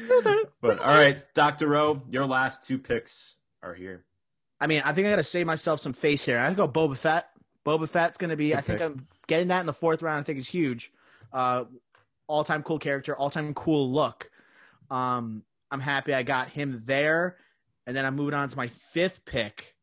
[0.10, 0.36] loser.
[0.62, 4.05] but all right, Doctor O, your last two picks are here.
[4.60, 6.39] I mean, I think I got to save myself some face here.
[6.39, 7.30] I go Boba Fett.
[7.66, 8.55] Boba Fett's going to be.
[8.55, 8.86] I think pick.
[8.86, 10.20] I'm getting that in the fourth round.
[10.20, 10.91] I think is huge.
[11.32, 11.66] Uh,
[12.28, 14.30] all time cool character, all time cool look.
[14.89, 17.38] Um, I'm happy I got him there,
[17.86, 19.76] and then I'm moving on to my fifth pick.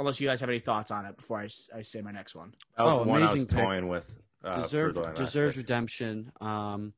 [0.00, 2.54] Unless you guys have any thoughts on it before I, I say my next one.
[2.78, 3.64] That was Oh, the one I was amazing pick.
[3.64, 4.14] toying with.
[4.42, 5.64] Uh, deserves for the last deserves pick.
[5.64, 6.32] redemption.
[6.40, 6.94] Um,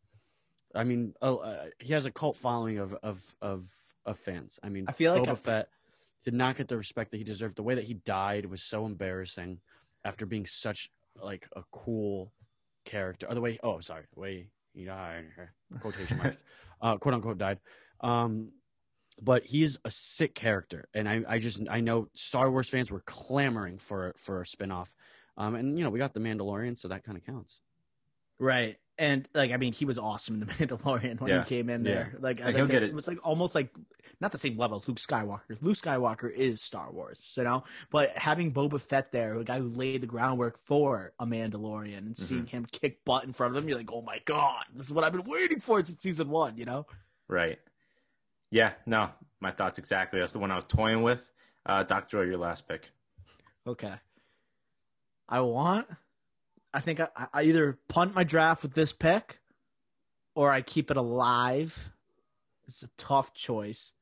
[0.73, 3.69] I mean, uh, uh, he has a cult following of of of,
[4.07, 4.61] of fans.
[4.63, 5.69] I mean, I feel like Boba I- Fett
[6.25, 7.57] did not get the respect that he deserved.
[7.57, 9.59] The way that he died was so embarrassing
[10.05, 10.89] after being such
[11.21, 12.33] like a cool
[12.85, 13.27] character.
[13.29, 15.25] Or the way, oh, sorry, the way he died,
[15.81, 16.37] quotation marks,
[16.81, 17.59] uh, quote unquote died.
[18.01, 18.53] Um,
[19.21, 23.03] but he's a sick character, and I, I just I know Star Wars fans were
[23.07, 24.95] clamoring for for a spinoff.
[25.37, 27.61] Um, and you know we got the Mandalorian, so that kind of counts.
[28.39, 28.77] Right.
[28.99, 31.41] And like I mean, he was awesome in the Mandalorian when Yeah.
[31.45, 32.15] he came in there.
[32.21, 32.91] Like, I Like, think get it.
[32.91, 33.71] it was like almost like
[34.21, 35.57] not the same level as Luke Skywalker.
[35.63, 37.65] Luke Skywalker is Star Wars, you know.
[37.91, 42.15] But having Boba Fett there, a guy who laid the groundwork for a Mandalorian, and
[42.15, 42.23] Mm-hmm.
[42.25, 44.93] seeing him kick butt in front of him, you're like, oh my god, this is
[44.93, 46.59] what I've been waiting for since season one.
[46.59, 46.87] You know.
[47.29, 47.59] Right.
[48.53, 48.75] Yeah.
[48.87, 50.21] No, my thoughts exactly.
[50.21, 51.29] That's the one I was toying with.
[51.67, 52.91] Uh, Doctor O, your last pick.
[53.67, 53.95] Okay.
[55.29, 55.87] I want.
[56.75, 59.41] I think I, I either punt my draft with this pick,
[60.35, 61.91] or I keep it alive.
[62.67, 63.93] It's a tough choice.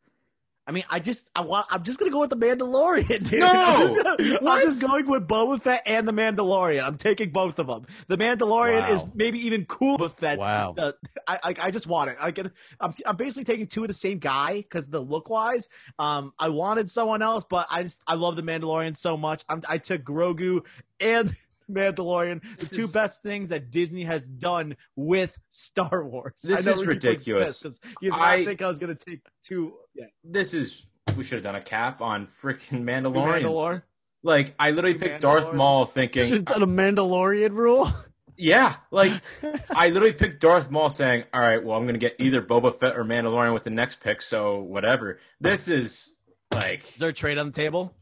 [0.71, 1.66] I mean, I just I want.
[1.73, 3.41] I'm just gonna go with the Mandalorian, dude.
[3.41, 3.49] No!
[3.49, 6.85] I'm just, I'm just going with Boba Fett and the Mandalorian.
[6.87, 7.87] I'm taking both of them.
[8.07, 8.95] The Mandalorian Wow.
[8.95, 10.39] is maybe even cool with that.
[10.39, 10.77] Wow.
[10.79, 10.93] Uh,
[11.27, 12.18] I, I I just want it.
[12.21, 15.68] I can I'm I'm basically taking two of the same guy because the look wise.
[15.99, 19.43] Um, I wanted someone else, but I just I love the Mandalorian so much.
[19.49, 20.64] I'm, I took Grogu
[21.01, 21.35] and
[21.75, 26.41] Mandalorian, the This two is- best things that Disney has done with Star Wars.
[26.43, 27.62] This I know is ridiculous.
[27.62, 29.75] pissed 'cause You did not I- think I was gonna take two?
[29.95, 30.87] Yeah, This is.
[31.16, 33.43] We should have done a cap on freaking Mandalorians.
[33.43, 33.83] Mandalore.
[34.23, 35.55] Like, I literally Two picked Darth Mandalores.
[35.55, 37.89] Maul Should thinking, have done a Mandalorian rule.
[38.37, 39.12] yeah, like,
[39.75, 42.79] I literally picked Darth Maul saying, all right, well, I'm going to get either Boba
[42.79, 45.18] Fett or Mandalorian with the next pick, so whatever.
[45.41, 46.12] This is,
[46.53, 47.97] like, Is there a trade on the table?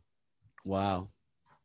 [0.65, 1.09] wow.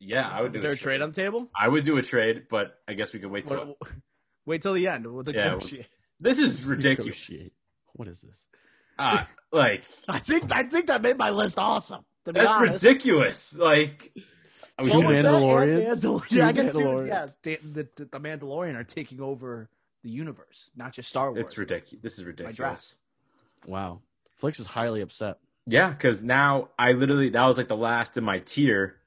[0.03, 1.49] Yeah, I would do Is there a trade on the table?
[1.59, 3.57] I would do a trade, but I guess we could wait till.
[3.77, 3.77] What-
[4.45, 5.05] wait till the end.
[5.07, 5.59] We'll Yeah.
[6.19, 7.07] This is ridiculous.
[7.29, 7.53] Negotiate.
[7.93, 8.47] What is this?
[8.97, 12.05] Uh, like, I think I think that made my list awesome.
[12.25, 12.83] To be that's honest.
[12.83, 13.57] ridiculous.
[13.57, 14.11] Like,
[14.77, 16.01] I Two was Boba gonna- Fett and Mandalorians?
[16.01, 16.79] Mandal- Two yeah, I get two.
[16.79, 17.07] Mandalorians.
[17.07, 17.57] Yeah, the,
[17.95, 19.69] the, the Mandalorian are taking over
[20.03, 21.39] the universe, not just Star Wars.
[21.41, 22.01] it's ridiculous.
[22.03, 22.95] This is ridiculous.
[23.65, 24.01] Wow.
[24.37, 25.37] Flix is highly upset.
[25.65, 28.97] Yeah, because now I literally that was like the last in my tier,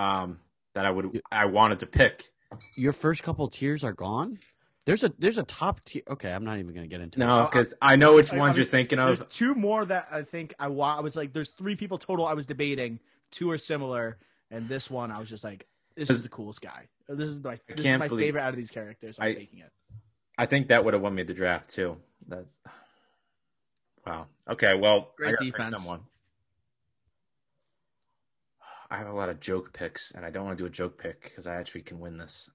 [0.00, 0.38] um,
[0.74, 2.30] that I would I wanted to pick.
[2.76, 4.38] Your first couple tiers are gone.
[4.86, 6.02] There's a there's a top tier.
[6.10, 7.18] Okay, I'm not even gonna get into.
[7.20, 9.28] No, because I know which I- ones I you're was- thinking There's of.
[9.28, 10.98] two more that I think I want.
[10.98, 12.26] I was like, there's three people total.
[12.26, 12.98] I was debating.
[13.30, 14.18] Two are similar,
[14.50, 16.88] and this one I was just like, this is the coolest guy.
[17.08, 19.18] This is my this is can't my favorite out of these characters.
[19.20, 19.70] I'm I- taking it.
[20.38, 21.98] I think that would have won me the draft too.
[22.28, 22.46] That.
[24.06, 24.26] Wow.
[24.50, 24.74] Okay.
[24.74, 25.70] Well, Great I gotta pick defense.
[25.82, 26.00] someone.
[28.90, 30.98] I have a lot of joke picks, and I don't want to do a joke
[30.98, 32.50] pick because I actually can win this.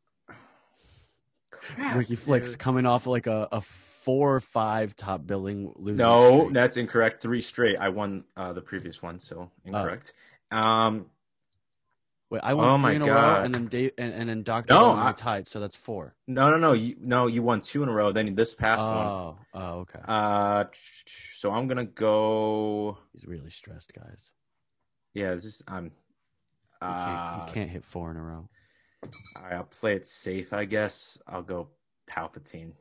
[1.96, 5.98] Ricky Flicks coming off like a, a four or five top billing losing.
[5.98, 6.54] No, streak.
[6.54, 7.22] that's incorrect.
[7.22, 7.78] Three straight.
[7.78, 10.14] I won uh, the previous one, so incorrect.
[10.52, 11.08] Um,
[12.30, 13.38] Wait, I won Oh three my in a God.
[13.40, 16.16] row, and then Dave and, and then Doctor No, I I- tied, so that's four.
[16.28, 16.74] no, no, no.
[16.74, 18.12] You, no, you won two in a row.
[18.12, 19.08] Then this past one.
[19.08, 20.00] Oh, oh, okay.
[20.06, 20.66] Uh,
[21.06, 22.98] so I'm gonna go.
[23.14, 24.32] He's really stressed, guys.
[25.14, 25.64] Yeah, this is.
[25.68, 25.92] I'm.
[26.82, 28.48] You can't, Uh, you can't hit four in a row.
[29.04, 30.54] all right, I'll play it safe.
[30.54, 31.70] I guess I'll go
[32.10, 32.74] Palpatine.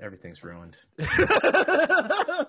[0.00, 0.76] Everything's ruined.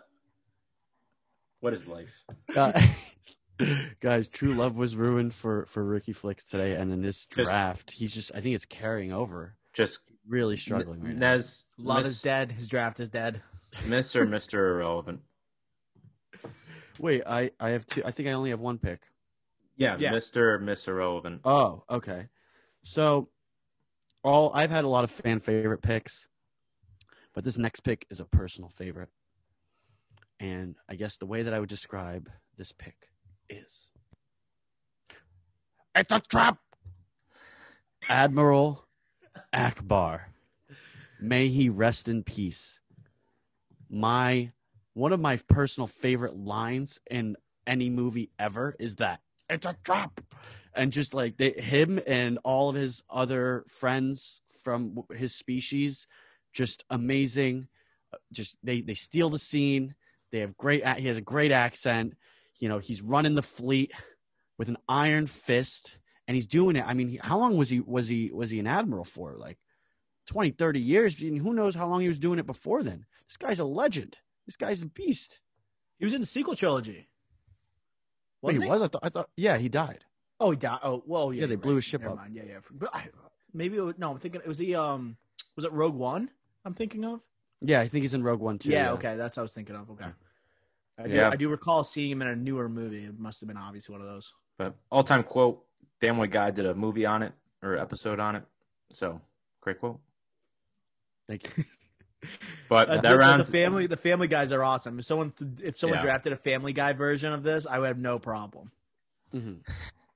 [1.59, 2.23] What is life?
[2.53, 3.15] Guys,
[3.99, 7.91] guys, true love was ruined for for Ricky Flicks today, and then this Just- draft,
[7.91, 9.55] he's just I think it's carrying over.
[9.73, 11.36] Just Really struggling right now.
[11.36, 11.63] Nez.
[11.78, 12.51] Love Miss, is dead.
[12.51, 13.41] His draft is dead.
[13.86, 15.21] Miss or Mister Irrelevant.
[16.99, 18.01] Wait, I I have two.
[18.05, 19.01] I think I only have one pick.
[19.78, 20.11] Yeah, Yeah.
[20.11, 21.41] Mister Miss Irrelevant.
[21.45, 22.28] Oh, okay.
[22.84, 23.30] So
[24.23, 26.28] all I've had a lot of fan favorite picks,
[27.34, 29.09] but this next pick is a personal favorite.
[30.39, 33.09] And I guess the way that I would describe this pick
[33.49, 33.88] is
[35.95, 36.59] It's a trap.
[38.09, 38.86] Admiral
[39.53, 40.21] Ackbar.
[41.19, 42.80] May he rest in peace.
[43.89, 44.51] My
[44.93, 50.21] one of my personal favorite lines in any movie ever is that it's a trap.
[50.73, 56.07] And just like they, him and all of his other friends from his species
[56.53, 57.67] just amazing.
[58.13, 59.95] Uh, just they they steal the scene.
[60.31, 62.15] They have great he has a great accent.
[62.59, 63.91] You know he's running the fleet
[64.57, 66.85] with an iron fist and he's doing it.
[66.85, 69.35] I mean he, how long was he was he was he an admiral for?
[69.37, 69.59] Like
[70.27, 71.15] 20 30 years?
[71.21, 73.05] I mean, who knows how long he was doing it before then?
[73.27, 74.17] This guy's a legend.
[74.45, 75.39] This guy's a beast.
[75.99, 77.09] He was in the sequel trilogy.
[78.41, 78.73] Wait, Wasn't he he?
[78.73, 80.03] was I thought, I thought yeah he died
[80.39, 80.79] Oh, he died.
[80.83, 81.41] Oh, well, yeah.
[81.41, 81.75] Yeah, they blew right.
[81.77, 82.19] his ship Never up.
[82.19, 82.35] Mind.
[82.35, 82.57] Yeah, yeah.
[82.71, 83.07] But I,
[83.55, 84.11] maybe it was, no.
[84.11, 85.17] I'm thinking it was he, um.
[85.55, 86.29] Was it Rogue One?
[86.63, 87.21] I'm thinking of.
[87.61, 89.75] yeah i think he's in rogue one too yeah, Okay, that's what I was thinking
[89.75, 89.89] of.
[89.89, 90.05] Okay.
[90.99, 91.29] I do, Yeah.
[91.29, 93.05] I do recall seeing him in a newer movie.
[93.05, 94.31] It must have been obviously one of those.
[94.59, 95.63] But all time quote,
[95.99, 97.33] Family Guy did a movie on it
[97.63, 98.43] or episode on it.
[98.91, 99.19] So
[99.61, 99.99] great quote.
[101.27, 101.63] thank you
[102.70, 104.99] But Uh, that the, the family, the Family Guys are awesome.
[104.99, 105.32] If someone,
[105.63, 106.03] if someone Yeah.
[106.03, 108.72] drafted a Family Guy version of this, I would have no problem.
[109.34, 109.59] Mhm.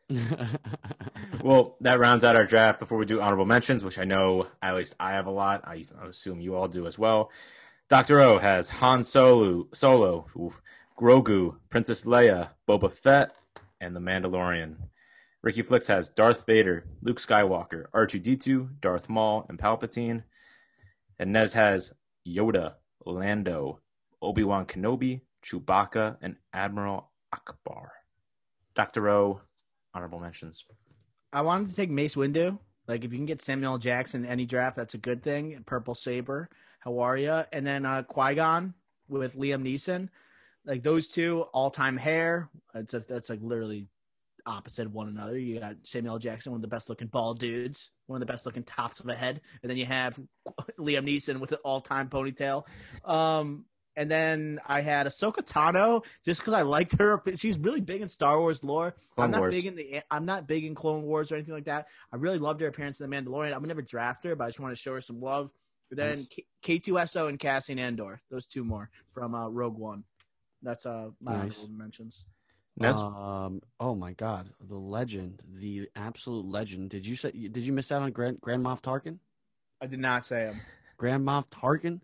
[1.41, 2.79] well, that rounds out our draft.
[2.79, 5.85] Before we do honorable mentions, which I know at least I have a lot, I,
[6.01, 7.31] I assume you all do as well.
[7.89, 10.61] Doctor O has Han Solo, Solo, oof,
[10.99, 13.33] Grogu, Princess Leia, Boba Fett,
[13.79, 14.75] and the Mandalorian.
[15.41, 20.23] Ricky Flicks has Darth Vader, Luke Skywalker, R2D2, Darth Maul, and Palpatine.
[21.21, 21.93] And Nez has
[22.27, 22.73] Yoda,
[23.05, 23.79] Lando,
[24.23, 27.89] Obi Wan Kenobi, Chewbacca, and Admiral Ackbar.
[28.73, 29.07] Dr.
[29.07, 29.41] O,
[29.93, 30.65] honorable mentions.
[31.31, 32.57] I wanted to take Mace Windu.
[32.87, 35.61] Like, if you can get Samuel Jackson in any draft, that's a good thing.
[35.67, 36.49] Purple Saber,
[36.79, 37.43] how are you?
[37.53, 38.73] And then uh, Qui Gon
[39.07, 40.09] with Liam Neeson.
[40.65, 42.49] Like those two, all time hair.
[42.73, 43.85] It's a, that's like literally
[44.47, 45.37] opposite of one another.
[45.37, 48.45] You got Samuel Jackson, one of the best looking bald dudes, one of the best
[48.45, 50.19] looking tops of a head, and then you have
[50.79, 52.65] Liam Neeson with an all time ponytail.
[53.05, 57.21] Um, and then I had Ahsoka Tano just because I liked her.
[57.35, 58.95] She's really big in Star Wars lore.
[59.15, 59.55] Clone I'm not Wars.
[59.55, 60.01] big in the.
[60.09, 61.87] I'm not big in Clone Wars or anything like that.
[62.11, 63.53] I really loved her appearance in The Mandalorian.
[63.53, 65.51] I would never draft her, but I just want to show her some love.
[65.89, 66.25] But then.
[66.29, 70.03] K- K2SO and Cassian Andor, those two more from uh, Rogue One.
[70.61, 71.57] That's uh my Nice.
[71.57, 72.23] honorable mentions.
[72.77, 72.95] Nez?
[72.97, 73.61] Um.
[73.79, 76.89] Oh my God, the legend, the absolute legend.
[76.89, 77.31] Did you say?
[77.31, 79.19] Did you miss out on Grand Grand Moff Tarkin?
[79.81, 80.61] I did not say him.
[80.97, 81.99] Grand Moff Tarkin,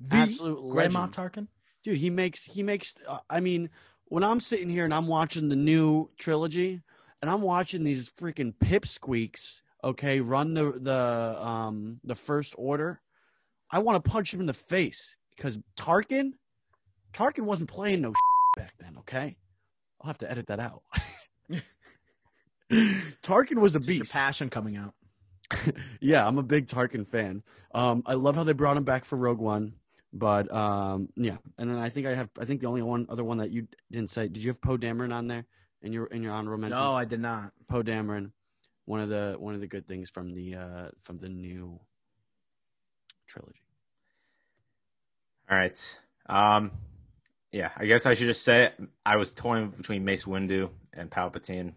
[0.00, 1.12] The absolute Grand legend.
[1.14, 1.46] Moff Tarkin.
[1.82, 1.98] dude.
[1.98, 2.94] He makes he makes.
[3.06, 3.70] Uh, I mean,
[4.06, 6.80] when I'm sitting here and I'm watching the new trilogy,
[7.20, 13.00] and I'm watching these freaking pipsqueaks, okay, run the the um the first order,
[13.70, 16.32] I want to punch him in the face because Tarkin,
[17.12, 18.12] Tarkin wasn't playing no
[18.56, 18.96] back then.
[19.00, 19.36] Okay,
[20.00, 20.82] I'll have to edit that out.
[23.22, 24.12] Tarkin was a Just your beast.
[24.12, 24.94] passion coming out.
[26.00, 27.42] yeah, I'm a big Tarkin fan.
[27.74, 29.74] Um, I love how they brought him back for Rogue One,
[30.12, 31.38] but um, yeah.
[31.58, 32.30] And then I think I have.
[32.38, 34.28] I think the only one other one that you didn't say.
[34.28, 35.44] Did you have Poe Dameron on there
[35.82, 36.78] in your in your honorable mention?
[36.78, 37.52] No, I did not.
[37.68, 38.30] Poe Dameron,
[38.84, 41.80] one of the one of the good things from the uh from the new
[43.26, 43.64] trilogy.
[45.50, 45.98] All right.
[46.26, 46.70] Um,
[47.52, 48.74] yeah, I guess I should just say it.
[49.04, 51.72] I was toying between Mace Windu and Palpatine,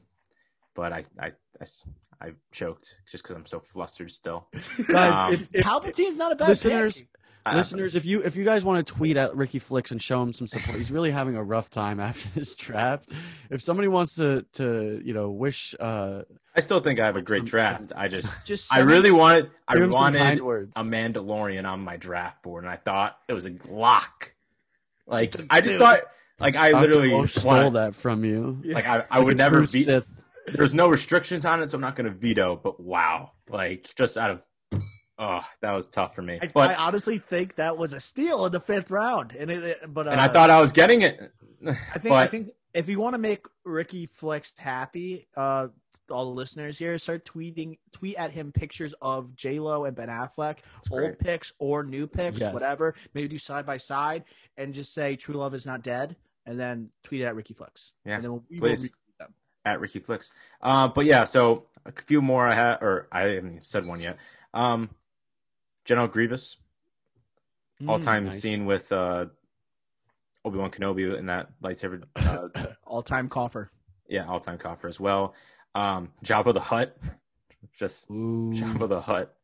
[0.75, 1.31] but I I
[2.21, 4.47] I choked just because I'm so flustered still.
[4.87, 7.07] Guys, Um, if, if Palpatine's not a bad listeners, pick.
[7.53, 10.31] Listeners, if you if you guys want to tweet at Ricky Flicks and show him
[10.31, 13.09] some support, he's really having a rough time after this draft.
[13.49, 16.21] If somebody wants to to you know wish uh
[16.55, 17.89] I still think I have a great Some- draft.
[17.89, 21.65] some- I just Just I really us- wanted I give him some wanted a Mandalorian
[21.69, 24.33] on my draft board, and I thought it was a lock.
[25.05, 26.01] Like I just thought,
[26.39, 26.81] like I Dr.
[26.87, 28.61] literally O stole wanted- that from you.
[28.63, 29.83] Like I, I Like would never true be.
[29.83, 30.09] Sith.
[30.47, 32.55] There's no restrictions on it, so I'm not going to veto.
[32.61, 34.81] But wow, like just out of,
[35.17, 36.39] oh, that was tough for me.
[36.41, 39.63] I, But I honestly think that was a steal in the fifth round, and it,
[39.63, 41.19] it- but uh, and I thought I was getting it.
[41.65, 45.67] I think but I think if you want to make Ricky Flex happy, uh,
[46.09, 50.09] all the listeners here start tweeting tweet at him pictures of J Lo and Ben
[50.09, 50.57] Affleck,
[50.91, 51.19] old great.
[51.19, 52.53] pics or new pics, Yes.
[52.53, 52.95] whatever.
[53.13, 54.23] Maybe do side by side
[54.57, 57.93] and just say "True love is not dead," and then tweet it at Ricky Flex.
[58.05, 58.91] Yeah, and then we'll, please.
[59.65, 60.31] at Ricky Flicks.
[60.61, 64.17] Uh, but yeah, so a few more I had, or I haven't said one yet.
[64.53, 64.89] Um,
[65.85, 66.57] General Grievous,
[67.87, 68.41] all time Mm, nice.
[68.41, 69.27] scene with uh,
[70.45, 72.03] Obi Wan Kenobi in that lightsaber.
[72.15, 72.49] Uh,
[72.85, 73.71] All time coffer.
[74.07, 75.33] yeah, all time coffer as well.
[75.73, 76.95] Um, Jabba the Hutt,
[77.79, 78.53] just Ooh.
[78.53, 79.35] Jabba the Hutt.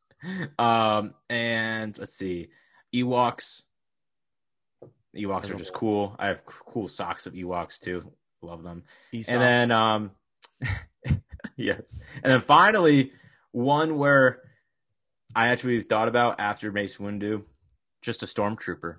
[0.60, 2.50] um, and let's see,
[2.94, 3.64] Ewoks.
[5.16, 6.16] Ewoks are just cool.
[6.20, 8.12] I have cool socks of Ewoks too.
[8.42, 8.84] Love them.
[9.12, 10.12] And then, um,
[11.56, 13.12] yes, and then finally,
[13.52, 14.42] one where
[15.36, 17.44] I actually thought about after Mace Windu,
[18.02, 18.98] just a stormtrooper.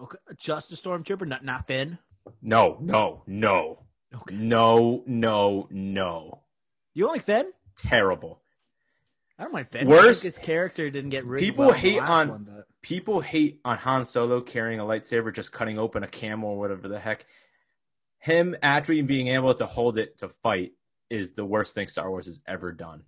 [0.00, 0.18] Okay.
[0.38, 1.98] Just a stormtrooper, not not Finn.
[2.42, 4.34] No, no, no, Okay.
[4.34, 6.42] no, no, no.
[6.94, 7.50] You don't like Finn?
[7.76, 8.40] Terrible.
[9.38, 9.88] I don't mind Finn.
[9.88, 11.46] Think his character didn't get written.
[11.48, 15.52] People well hate on- one, but- People hate on Han Solo carrying a lightsaber, just
[15.52, 17.26] cutting open a camel or whatever the heck.
[18.18, 20.72] Him actually being able to hold it to fight
[21.10, 23.04] is the worst thing Star Wars has ever done.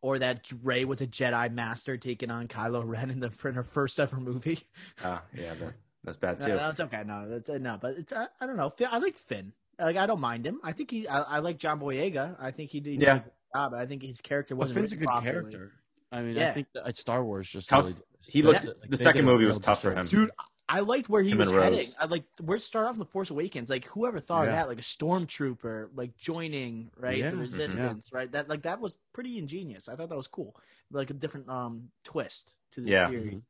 [0.00, 3.64] Or that Rey was a Jedi master taking on Kylo Ren in the in her
[3.64, 4.60] first ever movie.
[5.04, 6.54] Ah, yeah, that, that's bad No, too.
[6.56, 7.02] no, it's okay.
[7.04, 8.72] No, that's uh, no, but it's uh, I don't know.
[8.90, 9.52] I like Finn.
[9.78, 10.60] Like I don't mind him.
[10.62, 11.08] I think he.
[11.08, 12.36] I, I like John Boyega.
[12.40, 13.00] I think he did.
[13.00, 13.10] Yeah.
[13.16, 13.74] a good job.
[13.74, 15.30] I think his character wasn't Finn's a good properly.
[15.32, 15.72] character.
[16.12, 16.48] I mean, Yeah.
[16.50, 17.84] I think that uh, Star Wars just Tough.
[17.86, 17.96] really
[18.26, 18.62] He looked.
[18.62, 20.06] did- like, the second movie was tough for him.
[20.06, 20.30] dude.
[20.68, 21.88] I liked where he Him was and heading.
[21.98, 23.70] I like we're starting off in the Force Awakens.
[23.70, 27.30] Like whoever thought of that, like a stormtrooper, like joining right Yeah.
[27.30, 27.40] the Mhm.
[27.40, 28.30] resistance, right?
[28.32, 29.88] That like that was pretty ingenious.
[29.88, 30.54] I thought that was cool,
[30.90, 33.06] like a different um twist to the Yeah.
[33.06, 33.42] series.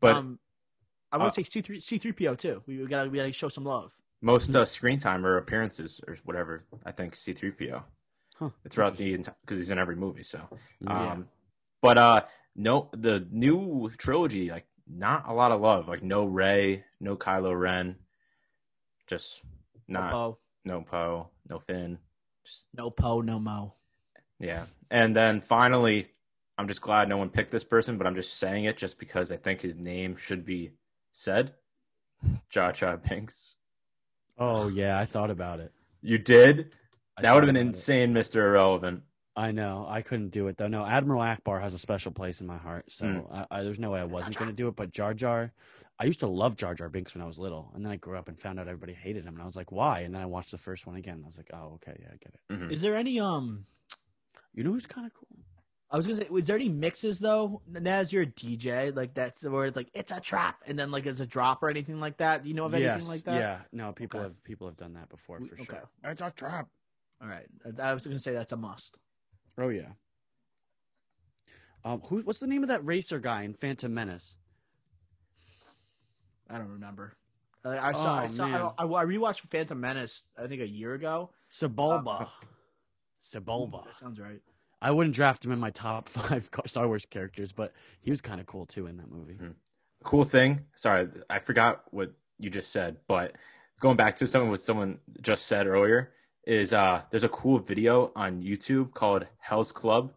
[0.00, 0.38] But um,
[1.10, 2.62] I uh, want to say C three C three PO too.
[2.66, 3.92] We, we gotta we gotta show some love.
[4.20, 7.82] most uh, screen time or appearances or whatever, I think C3PO.
[8.36, 8.50] Huh.
[8.68, 10.22] Throughout the entire because he's in every movie.
[10.22, 10.46] So,
[10.80, 11.12] Yeah.
[11.12, 11.28] um,
[11.80, 12.20] but uh,
[12.54, 15.88] no, the new trilogy like not a lot of love.
[15.88, 17.96] Like no Rey, no Kylo Ren,
[19.06, 19.42] just
[19.86, 21.98] not no Poe, no Finn.
[22.44, 23.74] Just, no Poe, no Mo.
[24.38, 26.08] yeah, and then finally,
[26.56, 29.30] I'm just glad no one picked this person, but I'm just saying it just because
[29.30, 30.72] I think his name should be
[31.12, 31.54] said.
[32.50, 33.56] Jar Jar Binks.
[34.38, 35.72] Oh yeah, I thought about it.
[36.02, 36.72] You did?
[37.16, 37.68] I That would have been about it.
[37.68, 38.36] insane, Mr.
[38.36, 39.02] Irrelevant.
[39.38, 39.86] I know.
[39.88, 40.66] I couldn't do it though.
[40.68, 43.32] No, Admiral Ackbar has a special place in my heart, so Mm.
[43.32, 44.74] I, I, there's no way I wasn't going to do it.
[44.74, 45.52] But Jar Jar,
[45.98, 48.16] I used to love Jar Jar Binks when I was little, and then I grew
[48.18, 50.00] up and found out everybody hated him, and I was like, why?
[50.00, 52.08] And then I watched the first one again, and I was like, oh, okay, yeah,
[52.12, 52.40] I get it.
[52.52, 52.72] Mhm.
[52.72, 53.66] Is there any um?
[54.54, 55.28] You know who's kind of cool?
[55.90, 57.62] I was gonna say, was there any mixes though?
[57.66, 61.06] Naz, you're a DJ, like that's where it's like it's a trap, and then like
[61.06, 62.42] it's a drop or anything like that.
[62.42, 63.36] Do you know of anything Yes, like that?
[63.36, 64.24] Yeah, no, people Okay.
[64.28, 65.64] have people have done that before for okay.
[65.64, 65.88] sure.
[66.04, 66.68] It's a trap.
[67.22, 67.46] All right,
[67.78, 68.98] I I was gonna say that's a must.
[69.58, 69.88] Oh yeah.
[71.84, 72.20] Um, who?
[72.20, 74.36] What's the name of that racer guy in Phantom Menace?
[76.50, 77.14] I don't remember.
[77.64, 78.18] I, I saw.
[78.18, 78.46] I Oh, saw.
[78.46, 78.70] man.
[78.78, 80.24] I, I rewatched Phantom Menace.
[80.36, 81.30] I think a year ago.
[81.52, 82.22] Sebulba.
[82.22, 82.46] Ooh,
[83.22, 83.84] Sebulba.
[83.84, 84.40] That sounds right.
[84.80, 88.40] I wouldn't draft him in my top five Star Wars characters, but he was kind
[88.40, 89.34] of cool too in that movie.
[89.34, 89.54] Mhm.
[90.04, 90.60] Cool thing.
[90.76, 93.32] Sorry, I forgot what you just said, but
[93.80, 96.12] going back to something what someone just said earlier
[96.48, 100.12] is uh there's a cool video on YouTube called Hell's Club,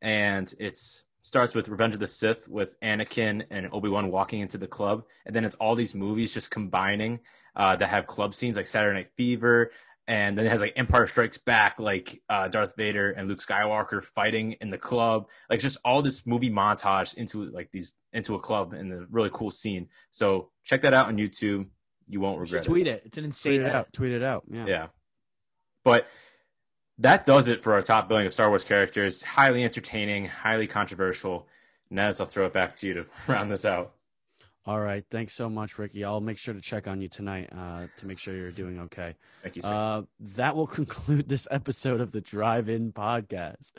[0.00, 4.58] and it's starts with Revenge of the Sith with Anakin and Obi Wan walking into
[4.58, 7.20] the club, and then it's all these movies just combining
[7.56, 9.72] uh, that have club scenes like Saturday Night Fever,
[10.06, 14.04] and then it has like Empire Strikes Back, like uh, Darth Vader and Luke Skywalker
[14.04, 18.40] fighting in the club, like just all this movie montage into like these into a
[18.40, 19.88] club and a really cool scene.
[20.12, 21.66] So check that out on YouTube.
[22.08, 22.68] You won't regret it.
[22.68, 23.02] tweet it.
[23.04, 23.52] It's an insane.
[23.52, 23.74] Tweet it edit.
[23.74, 23.92] out.
[23.92, 24.44] Tweet it out.
[24.48, 24.66] Yeah.
[24.66, 24.86] Yeah.
[25.84, 26.06] But
[26.98, 29.22] that does it for our top billing of Star Wars characters.
[29.22, 31.46] Highly entertaining, highly controversial.
[31.90, 33.92] Nez, I'll throw it back to you to round this out.
[34.64, 35.04] All right.
[35.10, 36.04] Thanks so much, Ricky.
[36.04, 39.16] I'll make sure to check on you tonight uh, to make sure you're doing okay.
[39.42, 39.68] Thank you, sir.
[39.68, 43.72] Uh, that will conclude this episode of the Drive In Podcast.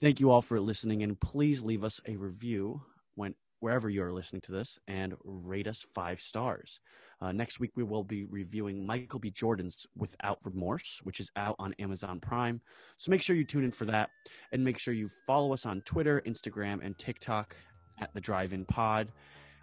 [0.00, 2.80] Thank you all for listening, and please leave us a review
[3.16, 3.34] when
[3.64, 6.80] wherever you are listening to this, and rate us five stars.
[7.22, 9.30] Uh, next week we will be reviewing Michael B.
[9.30, 12.60] Jordan's Without Remorse, which is out on Amazon Prime.
[12.98, 14.10] So make sure you tune in for that,
[14.52, 17.56] and make sure you follow us on Twitter, Instagram, and TikTok
[18.02, 19.10] at the Drive In Pod.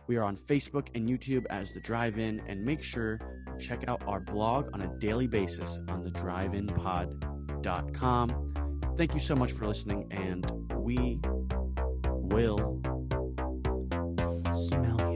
[0.07, 3.87] We are on Facebook and YouTube as The Drive In, and make sure to check
[3.87, 8.53] out our blog on a daily basis on the driveinpod.com.
[8.97, 11.21] Thank you so much for listening, and we
[12.03, 12.81] will
[14.77, 15.10] Mel.